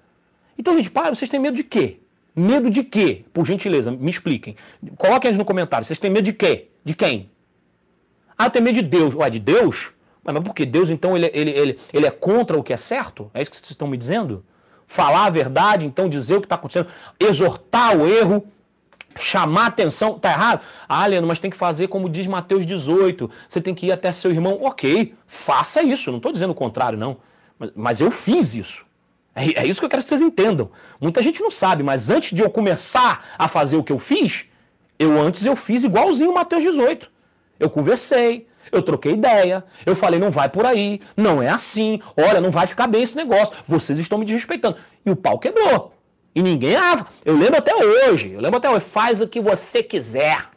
[0.58, 2.00] Então, gente, para, vocês têm medo de quê?
[2.34, 3.24] Medo de quê?
[3.32, 4.56] Por gentileza, me expliquem.
[4.96, 5.84] Coloquem aí no comentário.
[5.84, 6.68] Vocês têm medo de quê?
[6.84, 7.30] De quem?
[8.36, 9.14] Ah, eu tenho medo de Deus.
[9.14, 9.92] Ué, de Deus?
[10.22, 13.30] Mas por que Deus, então, ele, ele, ele, ele é contra o que é certo?
[13.32, 14.44] É isso que vocês estão me dizendo?
[14.86, 16.88] Falar a verdade, então dizer o que está acontecendo,
[17.18, 18.44] exortar o erro.
[19.16, 20.60] Chamar atenção, tá errado?
[20.88, 23.30] Ah, Leandro, mas tem que fazer como diz Mateus 18.
[23.48, 24.58] Você tem que ir até seu irmão.
[24.62, 26.10] Ok, faça isso.
[26.10, 27.16] Não estou dizendo o contrário, não.
[27.58, 28.86] Mas, mas eu fiz isso.
[29.34, 30.70] É, é, isso que eu quero que vocês entendam.
[31.00, 34.46] Muita gente não sabe, mas antes de eu começar a fazer o que eu fiz,
[34.98, 37.10] eu antes eu fiz igualzinho Mateus 18.
[37.60, 42.40] Eu conversei, eu troquei ideia, eu falei, não vai por aí, não é assim, olha,
[42.40, 44.78] não vai ficar bem esse negócio, vocês estão me desrespeitando.
[45.04, 45.95] E o pau quebrou.
[46.36, 46.76] E ninguém.
[46.76, 48.32] Ah, eu lembro até hoje.
[48.32, 48.84] Eu lembro até hoje.
[48.84, 50.50] Faz o que você quiser.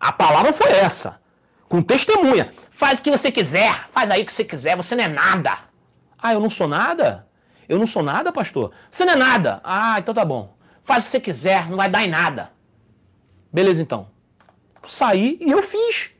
[0.00, 1.20] A palavra foi essa.
[1.68, 2.52] Com testemunha.
[2.72, 3.86] Faz o que você quiser.
[3.92, 4.76] Faz aí o que você quiser.
[4.76, 5.58] Você não é nada.
[6.18, 7.28] Ah, eu não sou nada?
[7.68, 8.72] Eu não sou nada, pastor?
[8.90, 9.60] Você não é nada.
[9.62, 10.56] Ah, então tá bom.
[10.82, 11.70] Faz o que você quiser.
[11.70, 12.50] Não vai dar em nada.
[13.52, 14.08] Beleza, então.
[14.88, 16.10] Saí e eu fiz.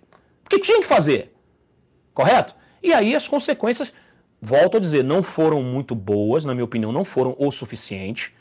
[0.44, 1.34] Porque tinha que fazer.
[2.14, 2.54] Correto?
[2.80, 3.92] E aí as consequências,
[4.40, 8.32] volto a dizer, não foram muito boas, na minha opinião, não foram o suficiente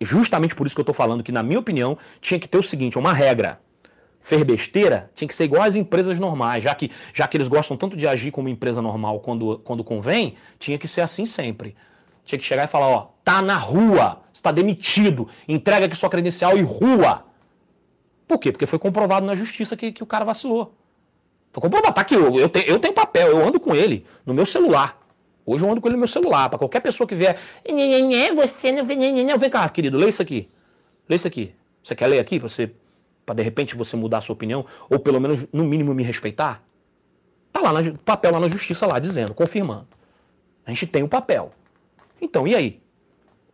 [0.00, 2.62] justamente por isso que eu estou falando que, na minha opinião, tinha que ter o
[2.62, 3.60] seguinte, uma regra.
[4.20, 7.76] Fer besteira tinha que ser igual às empresas normais, já que, já que eles gostam
[7.76, 11.74] tanto de agir como empresa normal quando, quando convém, tinha que ser assim sempre.
[12.24, 16.56] Tinha que chegar e falar, ó, tá na rua, está demitido, entrega aqui sua credencial
[16.56, 17.24] e rua.
[18.28, 18.52] Por quê?
[18.52, 20.74] Porque foi comprovado na justiça que, que o cara vacilou.
[21.52, 24.32] Foi comprovado, tá aqui, eu, eu, te, eu tenho papel, eu ando com ele no
[24.34, 24.99] meu celular.
[25.52, 26.48] Hoje eu ando com ele no meu celular.
[26.48, 27.38] Para qualquer pessoa que vier.
[27.64, 29.50] Você não vem.
[29.50, 30.48] Cá, querido, lê isso aqui.
[31.08, 31.52] Lê isso aqui.
[31.82, 32.72] Você quer ler aqui para você.
[33.26, 34.64] Para de repente você mudar a sua opinião?
[34.88, 36.62] Ou pelo menos, no mínimo, me respeitar?
[37.52, 39.88] Tá lá no papel lá na justiça lá dizendo, confirmando.
[40.64, 41.52] A gente tem o papel.
[42.20, 42.80] Então, e aí?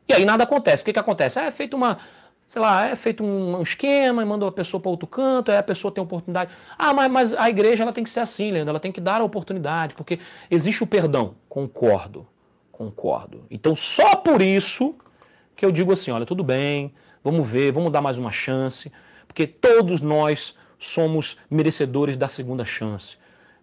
[0.08, 0.82] E aí nada acontece.
[0.82, 1.38] O que, que acontece?
[1.38, 1.98] É feito uma
[2.46, 5.62] sei lá, é feito um, esquema e manda a pessoa para outro canto, aí a
[5.62, 6.50] pessoa tem oportunidade.
[6.78, 9.20] Ah, mas, mas a igreja ela tem que ser assim, Leandro, ela tem que dar
[9.20, 10.18] a oportunidade, porque
[10.50, 11.34] existe o perdão.
[11.48, 12.26] Concordo,
[12.70, 13.44] concordo.
[13.50, 14.94] Então só por isso
[15.56, 16.94] que eu digo assim, olha, tudo bem,
[17.24, 18.92] vamos ver, vamos dar mais uma chance,
[19.26, 23.16] porque todos nós somos merecedores da segunda chance.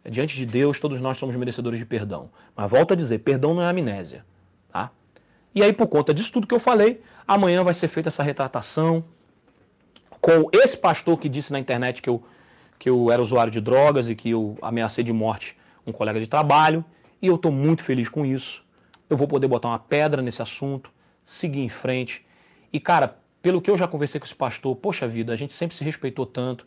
[0.05, 2.29] Diante de Deus, todos nós somos merecedores de perdão.
[2.55, 4.25] Mas volto a dizer, perdão não é amnésia,
[4.69, 4.91] tá?
[5.55, 9.03] E aí, por conta disso tudo que eu falei, Amanhã vai ser feita essa retratação
[10.19, 12.23] com esse pastor que disse na internet que eu,
[12.79, 16.27] que eu era usuário de drogas e que eu ameacei de morte um colega de
[16.27, 16.83] trabalho.
[17.21, 18.63] E eu estou muito feliz com isso.
[19.09, 20.89] Eu vou poder botar uma pedra nesse assunto,
[21.23, 22.25] seguir em frente.
[22.71, 25.75] E, cara, pelo que eu já conversei com esse pastor, poxa vida, a gente sempre
[25.75, 26.65] se respeitou tanto.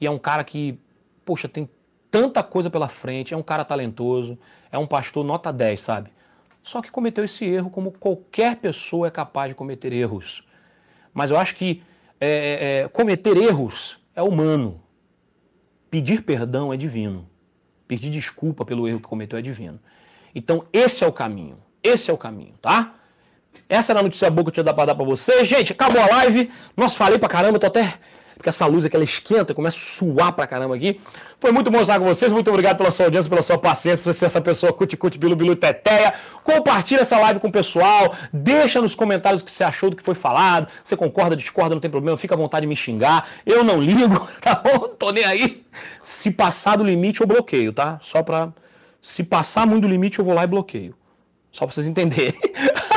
[0.00, 0.78] E é um cara que,
[1.24, 1.68] poxa, tem
[2.10, 4.38] tanta coisa pela frente, é um cara talentoso,
[4.72, 6.10] é um pastor nota 10, sabe?
[6.66, 10.44] Só que cometeu esse erro como qualquer pessoa é capaz de cometer erros.
[11.14, 11.80] Mas eu acho que
[12.20, 14.82] é, é, é, cometer erros é humano.
[15.88, 17.30] Pedir perdão é divino.
[17.86, 19.78] Pedir desculpa pelo erro que cometeu é divino.
[20.34, 21.56] Então, esse é o caminho.
[21.80, 22.96] Esse é o caminho, tá?
[23.68, 25.46] Essa era a notícia boa que eu tinha dar pra dar pra vocês.
[25.46, 26.50] Gente, acabou a live.
[26.76, 27.94] Nossa, falei pra caramba, tô até
[28.36, 31.00] porque essa luz aqui ela esquenta, começa a suar pra caramba aqui.
[31.40, 34.12] Foi muito bom estar com vocês, muito obrigado pela sua audiência, pela sua paciência, por
[34.14, 36.14] ser essa pessoa cuti-cuti, bilu-bilu, teteia.
[36.44, 40.02] Compartilha essa live com o pessoal, deixa nos comentários o que você achou do que
[40.02, 40.68] foi falado.
[40.84, 43.26] Você concorda, discorda, não tem problema, fica à vontade de me xingar.
[43.46, 44.88] Eu não ligo, tá bom?
[44.88, 45.64] Tô nem aí.
[46.02, 47.98] Se passar do limite, eu bloqueio, tá?
[48.02, 48.50] Só pra...
[49.00, 50.94] Se passar muito do limite, eu vou lá e bloqueio.
[51.52, 52.34] Só pra vocês entenderem.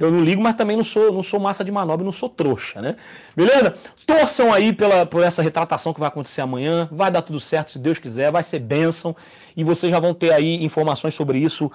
[0.00, 2.80] eu não ligo, mas também não sou, não sou massa de manobra, não sou trouxa,
[2.80, 2.96] né?
[3.36, 3.74] Beleza?
[4.06, 6.88] Torçam aí pela, por essa retratação que vai acontecer amanhã.
[6.90, 9.14] Vai dar tudo certo, se Deus quiser, vai ser bênção.
[9.56, 11.70] E vocês já vão ter aí informações sobre isso,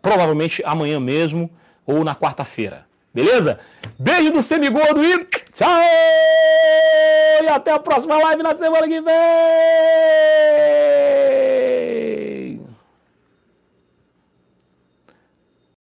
[0.00, 1.50] provavelmente amanhã mesmo
[1.86, 2.86] ou na quarta-feira.
[3.12, 3.60] Beleza?
[3.96, 5.68] Beijo do Semigordo e tchau!
[7.42, 9.14] E até a próxima live na semana que vem!